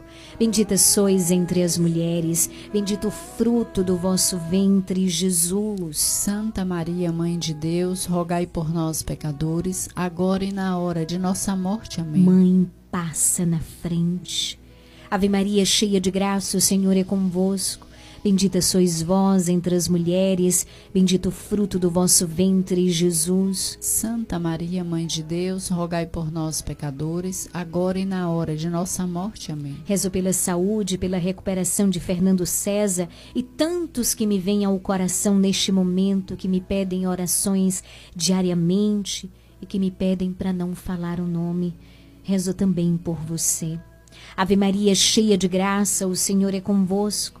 [0.41, 5.99] Bendita sois entre as mulheres, bendito o fruto do vosso ventre, Jesus.
[5.99, 11.55] Santa Maria, Mãe de Deus, rogai por nós, pecadores, agora e na hora de nossa
[11.55, 12.01] morte.
[12.01, 12.23] Amém.
[12.23, 14.59] Mãe, passa na frente.
[15.11, 17.85] Ave Maria, cheia de graça, o Senhor é convosco.
[18.23, 23.79] Bendita sois vós entre as mulheres, bendito o fruto do vosso ventre, Jesus.
[23.81, 29.07] Santa Maria, Mãe de Deus, rogai por nós, pecadores, agora e na hora de nossa
[29.07, 29.51] morte.
[29.51, 29.75] Amém.
[29.85, 35.39] Rezo pela saúde, pela recuperação de Fernando César e tantos que me vêm ao coração
[35.39, 37.83] neste momento, que me pedem orações
[38.15, 41.73] diariamente e que me pedem para não falar o nome.
[42.21, 43.79] Rezo também por você.
[44.37, 47.40] Ave Maria, cheia de graça, o Senhor é convosco.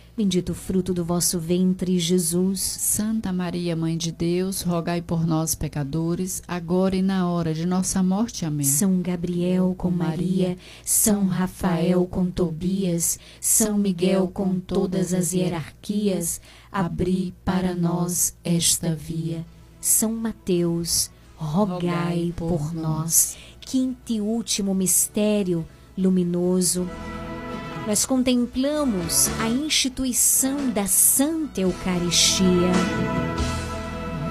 [0.15, 2.59] bendito o fruto do vosso ventre, Jesus.
[2.59, 8.03] Santa Maria, Mãe de Deus, rogai por nós, pecadores, agora e na hora de nossa
[8.03, 8.45] morte.
[8.45, 8.65] Amém.
[8.65, 17.33] São Gabriel com Maria, São Rafael com Tobias, São Miguel com todas as hierarquias, abri
[17.43, 19.45] para nós esta via.
[19.79, 23.37] São Mateus, rogai por nós.
[23.59, 25.65] Quinto e último mistério
[25.97, 26.87] luminoso.
[27.87, 32.47] Nós contemplamos a instituição da Santa Eucaristia.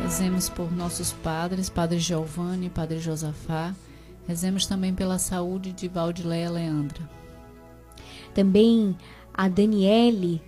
[0.02, 3.74] Rezemos por nossos padres, Padre Giovanni, Padre Josafá.
[4.26, 7.10] Rezemos também pela saúde de Valdileia Leandra.
[8.32, 8.96] Também
[9.34, 10.40] a Daniele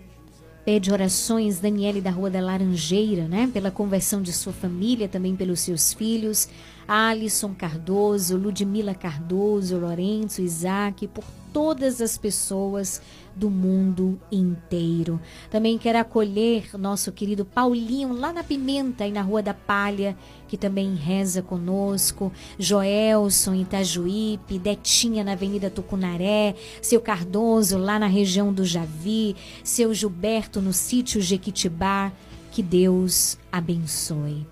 [0.65, 3.51] pede orações, Daniele da Rua da Laranjeira, né?
[3.53, 6.49] Pela conversão de sua família, também pelos seus filhos.
[6.93, 13.01] Alisson Cardoso, Ludmila Cardoso, Lourenço, Isaac, por todas as pessoas
[13.35, 15.19] do mundo inteiro.
[15.51, 20.15] Também quero acolher nosso querido Paulinho lá na Pimenta e na Rua da Palha,
[20.47, 28.53] que também reza conosco, Joelson Itajuípe, Detinha na Avenida Tucunaré, seu Cardoso lá na região
[28.53, 32.13] do Javi, seu Gilberto no sítio Jequitibá.
[32.51, 34.52] Que Deus abençoe.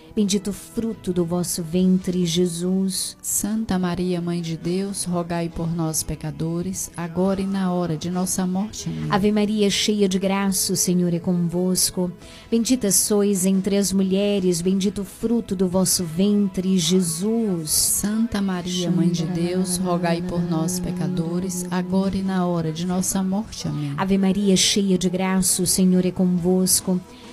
[0.49, 3.15] o fruto do vosso ventre, Jesus.
[3.21, 8.45] Santa Maria, Mãe de Deus, rogai por nós, pecadores, agora e na hora de nossa
[8.45, 8.89] morte.
[8.89, 9.07] Amém.
[9.09, 12.11] Ave Maria, cheia de graça, o Senhor é convosco.
[12.49, 17.69] Bendita sois entre as mulheres, bendito o fruto do vosso ventre, Jesus.
[17.71, 23.23] Santa Maria, Mãe de Deus, rogai por nós, pecadores, agora e na hora de nossa
[23.23, 23.67] morte.
[23.67, 23.93] Amém.
[23.95, 26.99] Ave Maria, cheia de graça, o Senhor é convosco.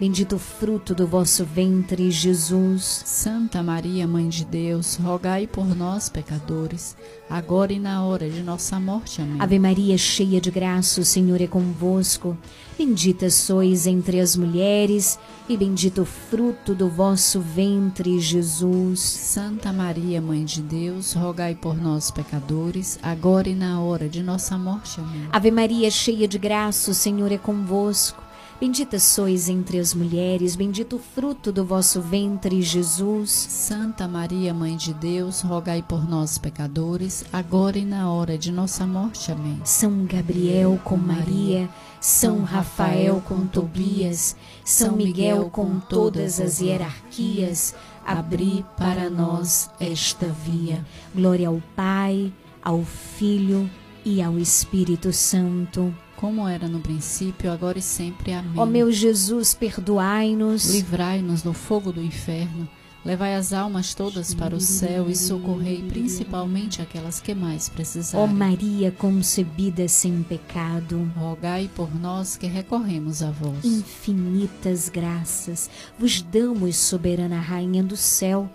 [0.00, 3.02] bendito o fruto do vosso ventre, Jesus.
[3.04, 6.96] Santa Maria, Mãe de Deus, rogai por nós, pecadores,
[7.28, 9.20] agora e na hora de nossa morte.
[9.20, 9.36] Amém.
[9.38, 12.34] Ave Maria, cheia de graça, o Senhor é convosco.
[12.78, 19.00] Bendita sois entre as mulheres, e bendito o fruto do vosso ventre, Jesus.
[19.00, 24.56] Santa Maria, Mãe de Deus, rogai por nós, pecadores, agora e na hora de nossa
[24.56, 24.98] morte.
[24.98, 25.28] Amém.
[25.30, 28.29] Ave Maria, cheia de graça, o Senhor é convosco.
[28.60, 33.30] Bendita sois entre as mulheres, bendito o fruto do vosso ventre, Jesus.
[33.30, 38.86] Santa Maria, Mãe de Deus, rogai por nós, pecadores, agora e na hora de nossa
[38.86, 39.32] morte.
[39.32, 39.58] Amém.
[39.64, 41.70] São Gabriel com Maria,
[42.02, 47.74] São Rafael com Tobias, São Miguel com todas as hierarquias,
[48.06, 50.84] abri para nós esta via.
[51.14, 52.30] Glória ao Pai,
[52.62, 53.70] ao Filho
[54.04, 55.94] e ao Espírito Santo.
[56.20, 58.34] Como era no princípio, agora e sempre.
[58.34, 58.52] Amém.
[58.54, 60.66] Ó meu Jesus, perdoai-nos.
[60.66, 62.68] Livrai-nos do fogo do inferno.
[63.02, 68.22] Levai as almas todas para o céu e socorrei principalmente aquelas que mais precisarem.
[68.22, 73.64] Ó Maria concebida sem pecado, rogai por nós que recorremos a vós.
[73.64, 78.50] Infinitas graças vos damos, soberana Rainha do céu,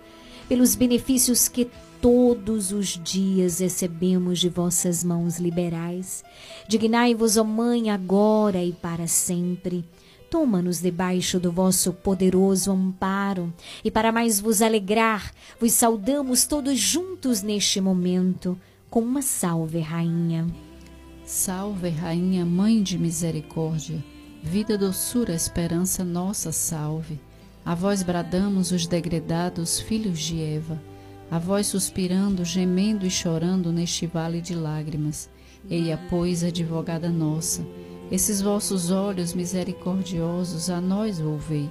[0.48, 1.68] pelos benefícios que
[2.06, 6.22] todos os dias recebemos de vossas mãos liberais.
[6.68, 9.84] Dignai-vos, ó Mãe, agora e para sempre.
[10.30, 13.52] Toma-nos debaixo do vosso poderoso amparo,
[13.84, 18.56] e para mais vos alegrar, vos saudamos todos juntos neste momento,
[18.88, 20.46] com uma salve, Rainha.
[21.24, 23.98] Salve, Rainha, Mãe de Misericórdia,
[24.44, 27.18] vida, doçura, esperança, nossa salve.
[27.64, 30.80] A vós bradamos os degredados filhos de Eva,
[31.30, 35.28] a vós suspirando, gemendo e chorando neste vale de lágrimas.
[35.68, 37.66] Eia, pois, advogada nossa,
[38.10, 41.68] esses vossos olhos misericordiosos a nós volvei,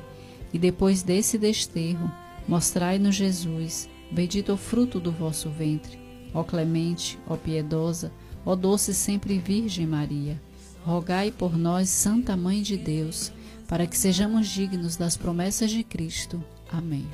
[0.54, 2.12] e depois desse desterro,
[2.48, 5.98] mostrai-nos Jesus, bendito o fruto do vosso ventre.
[6.34, 8.12] Ó clemente, ó piedosa,
[8.46, 10.40] ó doce sempre Virgem Maria,
[10.86, 13.32] rogai por nós, Santa Mãe de Deus,
[13.68, 16.44] para que sejamos dignos das promessas de Cristo.
[16.70, 17.08] Amém.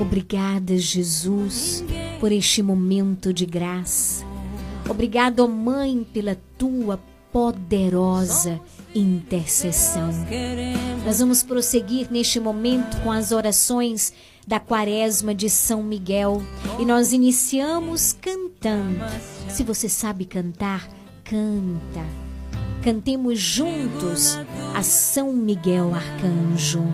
[0.00, 1.84] Obrigada, Jesus,
[2.20, 4.24] por este momento de graça.
[4.88, 7.00] Obrigado, ó Mãe, pela tua
[7.32, 8.60] poderosa
[8.94, 10.10] intercessão.
[11.04, 14.12] Nós vamos prosseguir neste momento com as orações
[14.46, 16.42] da Quaresma de São Miguel
[16.78, 19.00] e nós iniciamos cantando.
[19.48, 20.88] Se você sabe cantar,
[21.24, 22.04] canta.
[22.82, 24.38] Cantemos juntos
[24.74, 26.84] a São Miguel Arcanjo.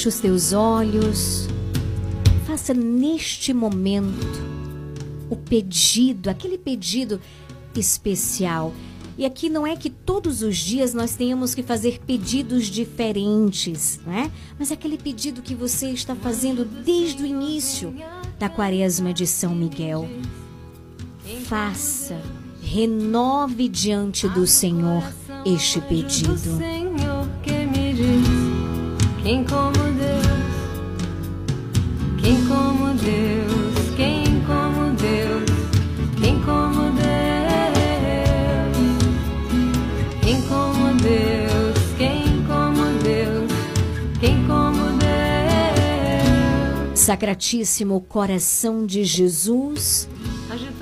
[0.00, 1.46] Fecha os teus olhos.
[2.46, 4.26] Faça neste momento
[5.28, 7.20] o pedido, aquele pedido
[7.76, 8.72] especial.
[9.18, 14.14] E aqui não é que todos os dias nós tenhamos que fazer pedidos diferentes, não
[14.14, 14.30] é?
[14.58, 17.94] Mas aquele pedido que você está fazendo desde o início
[18.38, 20.08] da quaresma de São Miguel.
[21.44, 22.18] Faça,
[22.62, 25.02] renove diante do Senhor
[25.44, 26.58] este pedido.
[29.30, 30.26] Quem como Deus,
[32.20, 35.48] quem como Deus, quem como Deus,
[36.20, 36.98] quem como Deus,
[40.20, 43.52] quem como Deus, quem como Deus,
[44.18, 45.10] quem como Deus.
[46.98, 50.08] Sacratíssimo coração de Jesus,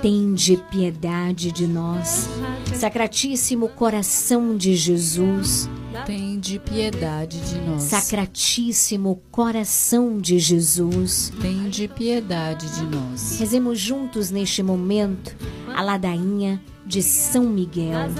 [0.00, 2.30] tende piedade de nós.
[2.72, 5.68] Sacratíssimo coração de Jesus,
[6.06, 7.82] Tende piedade de nós.
[7.84, 13.38] Sacratíssimo coração de Jesus, Tende piedade de nós.
[13.38, 15.34] rezemos juntos neste momento
[15.74, 18.10] a ladainha de São Miguel.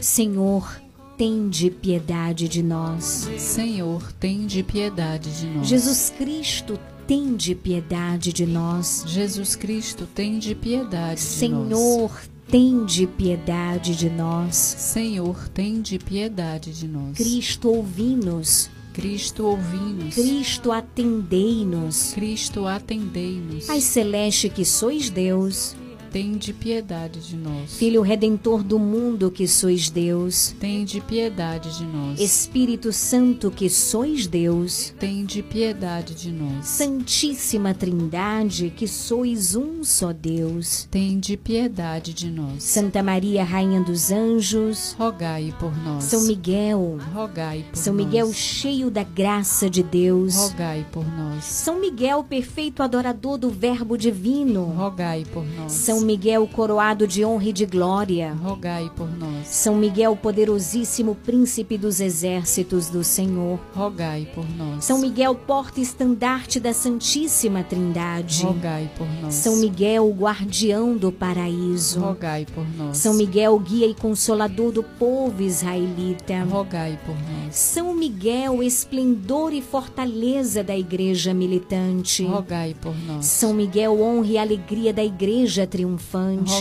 [0.00, 0.80] Senhor,
[1.16, 3.28] tende piedade de nós.
[3.38, 5.66] Senhor, tende piedade de nós.
[5.66, 9.04] Jesus Cristo, tende piedade de nós.
[9.06, 11.20] Jesus Cristo, tende piedade de nós.
[11.20, 12.10] Senhor,
[12.48, 14.54] tende piedade de nós.
[14.56, 17.16] Senhor, tende piedade de nós.
[17.16, 18.70] Cristo, ouvi-nos.
[18.92, 20.14] Cristo, ouvi-nos.
[20.14, 22.12] Cristo, atendei-nos.
[22.14, 23.68] Cristo, atendei-nos.
[23.68, 25.74] Ai, celeste que sois Deus,
[26.14, 27.76] Tende piedade de nós.
[27.76, 32.20] Filho Redentor do mundo que sois Deus, Tende piedade de nós.
[32.20, 36.68] Espírito Santo que sois Deus, Tende piedade de nós.
[36.68, 42.62] Santíssima Trindade que sois um só Deus, Tende piedade de nós.
[42.62, 46.04] Santa Maria, Rainha dos Anjos, Rogai por nós.
[46.04, 48.06] São Miguel, Rogai por São nós.
[48.06, 51.42] Miguel cheio da graça de Deus, Rogai por nós.
[51.42, 55.72] São Miguel perfeito adorador do Verbo divino, Rogai por nós.
[55.72, 59.46] São Miguel coroado de honra e de glória, Rogai por nós.
[59.48, 64.84] São Miguel poderosíssimo príncipe dos exércitos do Senhor, Rogai por nós.
[64.84, 69.34] São Miguel porta estandarte da Santíssima Trindade, Rogai por nós.
[69.34, 72.98] São Miguel guardião do paraíso, Rogai por nós.
[72.98, 77.56] São Miguel guia e consolador do povo israelita, Rogai por nós.
[77.56, 83.26] São Miguel esplendor e fortaleza da igreja militante, Rogai por nós.
[83.26, 85.93] São Miguel honra e alegria da igreja triunfante,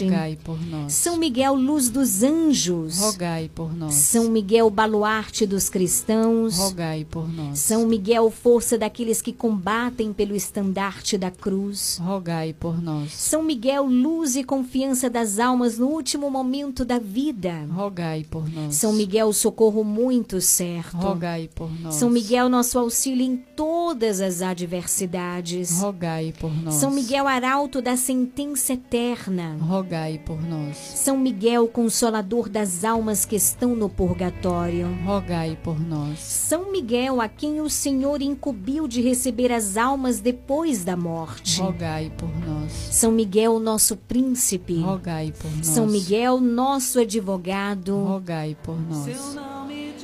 [0.04, 0.94] Rogai por nós.
[0.94, 3.94] São Miguel luz dos anjos, Rogai por nós.
[3.94, 7.60] São Miguel baluarte dos cristãos, Rogai por nós.
[7.60, 13.12] São Miguel força daqueles que combatem pelo estandarte da cruz, Rogai por nós.
[13.14, 18.76] São Miguel luz e confiança das almas no último momento da vida, Rogai por nós.
[18.76, 21.96] São Miguel socorro muito certo, Rogai por nós.
[21.96, 26.76] São Miguel nosso auxílio em todas as adversidades, Rogai por nós.
[26.76, 29.23] São Miguel arauto da sentença eterna,
[29.60, 30.78] Rogai por nós.
[30.78, 36.20] São Miguel consolador das almas que estão no purgatório, Rogai por nós.
[36.20, 42.12] São Miguel a quem o Senhor incumbiu de receber as almas depois da morte, Rogai
[42.18, 42.72] por nós.
[42.72, 45.68] São Miguel nosso príncipe, Rogai por nós.
[45.68, 49.38] São Miguel nosso advogado, Rogai por nós.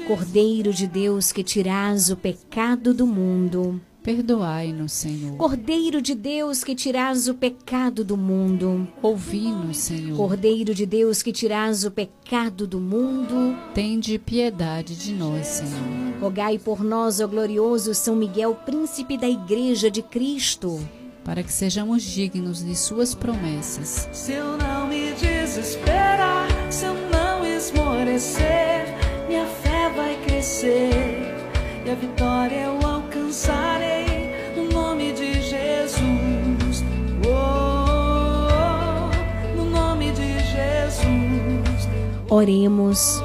[0.07, 5.35] Cordeiro de Deus que tirás o pecado do mundo, Perdoai-nos, Senhor.
[5.37, 10.15] Cordeiro de Deus que tirás o pecado do mundo, Ouvi-nos, Senhor.
[10.15, 16.19] Cordeiro de Deus que tirás o pecado do mundo, Tende piedade de nós, Senhor.
[16.21, 20.79] rogai por nós, ó glorioso São Miguel, príncipe da Igreja de Cristo,
[21.23, 24.07] Para que sejamos dignos de Suas promessas.
[24.13, 28.85] Se eu não me desesperar, se eu não esmorecer,
[29.27, 30.89] minha fé vai crescer
[31.85, 33.88] e a vitória eu alcançarei
[42.29, 43.19] Oremos,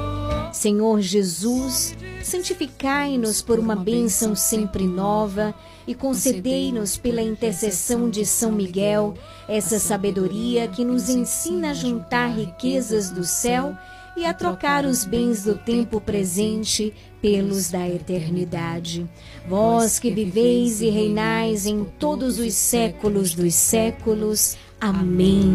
[0.51, 5.53] Senhor Jesus, santificai-nos por uma bênção sempre nova
[5.85, 9.13] e concedei-nos pela intercessão de São Miguel
[9.47, 13.77] essa sabedoria que nos ensina a juntar riquezas do céu
[14.17, 16.91] e a trocar os bens do tempo presente
[17.21, 19.05] pelos da eternidade.
[19.47, 24.57] Vós que viveis e reinais em todos os séculos dos séculos.
[24.81, 25.53] Amém.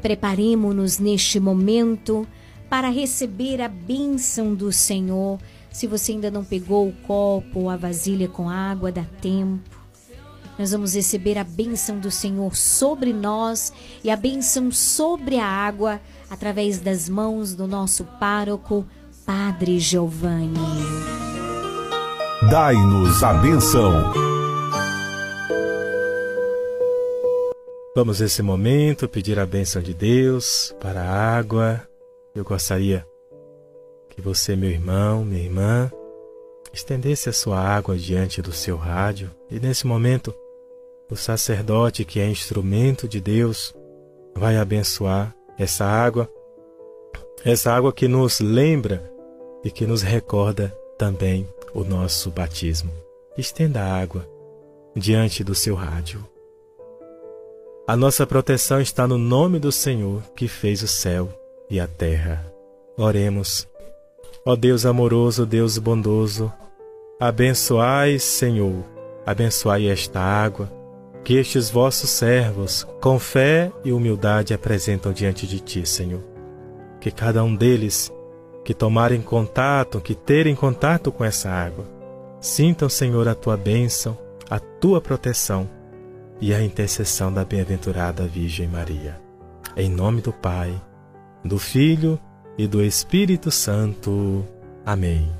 [0.00, 2.26] Preparemo-nos neste momento
[2.68, 5.38] para receber a bênção do Senhor.
[5.70, 9.80] Se você ainda não pegou o copo ou a vasilha com água, dá tempo.
[10.58, 13.72] Nós vamos receber a bênção do Senhor sobre nós
[14.04, 18.84] e a bênção sobre a água através das mãos do nosso pároco,
[19.24, 20.60] Padre Giovanni.
[22.50, 24.29] Dai-nos a benção.
[27.92, 31.82] Vamos nesse momento pedir a bênção de Deus para a água.
[32.32, 33.04] Eu gostaria
[34.10, 35.90] que você, meu irmão, minha irmã,
[36.72, 40.32] estendesse a sua água diante do seu rádio e nesse momento
[41.10, 43.74] o sacerdote, que é instrumento de Deus,
[44.36, 46.30] vai abençoar essa água,
[47.44, 49.12] essa água que nos lembra
[49.64, 51.44] e que nos recorda também
[51.74, 52.92] o nosso batismo.
[53.36, 54.24] Estenda a água
[54.94, 56.29] diante do seu rádio.
[57.90, 61.28] A nossa proteção está no nome do Senhor que fez o céu
[61.68, 62.46] e a terra.
[62.96, 63.66] Oremos.
[64.46, 66.52] Ó Deus amoroso, Deus bondoso,
[67.18, 68.84] abençoai, Senhor,
[69.26, 70.70] abençoai esta água
[71.24, 76.22] que estes vossos servos, com fé e humildade, apresentam diante de ti, Senhor.
[77.00, 78.12] Que cada um deles
[78.64, 81.84] que tomarem contato, que terem contato com essa água,
[82.40, 84.16] sintam, Senhor, a tua bênção,
[84.48, 85.79] a tua proteção
[86.40, 89.20] e a intercessão da bem-aventurada Virgem Maria.
[89.76, 90.80] Em nome do Pai,
[91.44, 92.18] do Filho
[92.56, 94.44] e do Espírito Santo.
[94.84, 95.30] Amém.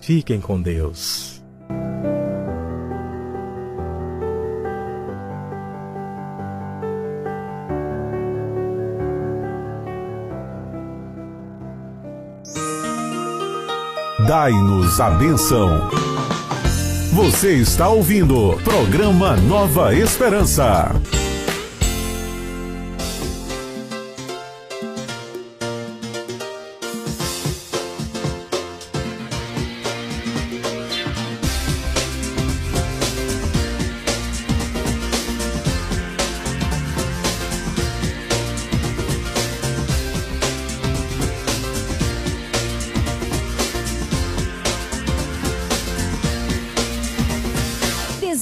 [0.00, 1.42] Fiquem com Deus.
[14.26, 15.90] Dai-nos a benção.
[17.14, 21.00] Você está ouvindo programa Nova Esperança.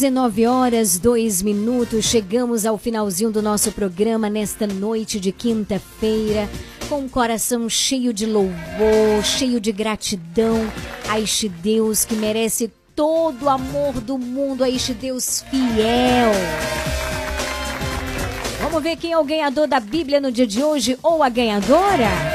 [0.03, 6.51] Dezenove horas, dois minutos, chegamos ao finalzinho do nosso programa nesta noite de quinta-feira,
[6.89, 10.59] com o coração cheio de louvor, cheio de gratidão
[11.09, 16.33] a este Deus que merece todo o amor do mundo, a este Deus fiel.
[18.61, 22.32] Vamos ver quem é o ganhador da Bíblia no dia de hoje ou a ganhadora?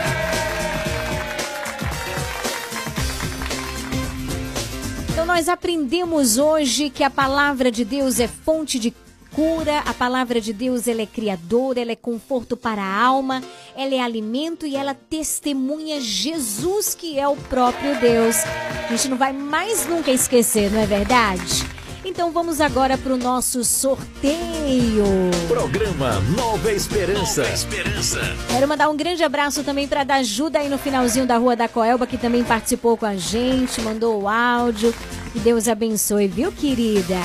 [5.37, 8.91] Nós aprendemos hoje que a palavra de Deus é fonte de
[9.31, 13.43] cura, a palavra de Deus ela é criadora, ela é conforto para a alma,
[13.75, 18.37] ela é alimento e ela testemunha Jesus que é o próprio Deus.
[18.87, 21.76] A gente não vai mais nunca esquecer, não é verdade?
[22.07, 25.03] Então vamos agora para o nosso sorteio.
[25.49, 27.43] Programa Nova Esperança.
[28.49, 31.67] Quero mandar um grande abraço também para dar ajuda aí no finalzinho da Rua da
[31.67, 34.95] Coelba, que também participou com a gente, mandou o áudio.
[35.33, 37.17] Que Deus abençoe, viu, querida?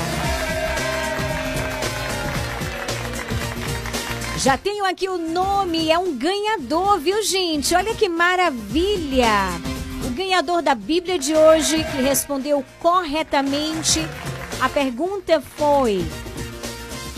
[4.38, 7.72] Já tenho aqui o nome, é um ganhador, viu, gente?
[7.76, 9.28] Olha que maravilha!
[10.04, 14.00] O ganhador da Bíblia de hoje, que respondeu corretamente,
[14.62, 16.04] a pergunta foi: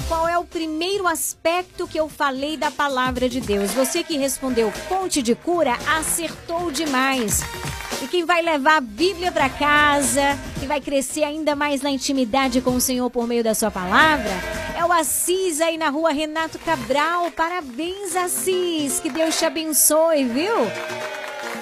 [0.08, 3.70] Qual é o primeiro aspecto que eu falei da palavra de Deus?
[3.72, 7.42] Você que respondeu fonte de cura, acertou demais.
[8.02, 12.62] E quem vai levar a Bíblia para casa, que vai crescer ainda mais na intimidade
[12.62, 14.32] com o Senhor por meio da sua palavra,
[14.76, 17.30] é o Assis aí na rua Renato Cabral.
[17.30, 19.00] Parabéns, Assis.
[19.00, 20.54] Que Deus te abençoe, viu?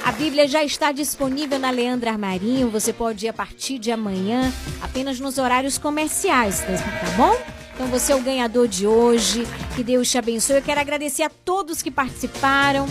[0.04, 2.68] A Bíblia já está disponível na Leandra Armarinho.
[2.70, 7.36] Você pode ir a partir de amanhã, apenas nos horários comerciais, tá tá bom?
[7.74, 9.46] Então você é o ganhador de hoje.
[9.74, 10.56] Que Deus te abençoe.
[10.56, 12.86] Eu quero agradecer a todos que participaram.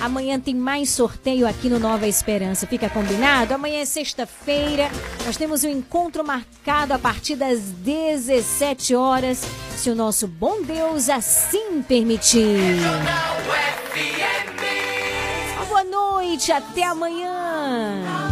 [0.00, 2.66] Amanhã tem mais sorteio aqui no Nova Esperança.
[2.66, 3.54] Fica combinado?
[3.54, 4.90] Amanhã é sexta-feira.
[5.24, 9.42] Nós temos um encontro marcado a partir das 17 horas,
[9.76, 12.78] se o nosso bom Deus assim permitir.
[15.92, 18.31] Noite, até amanhã.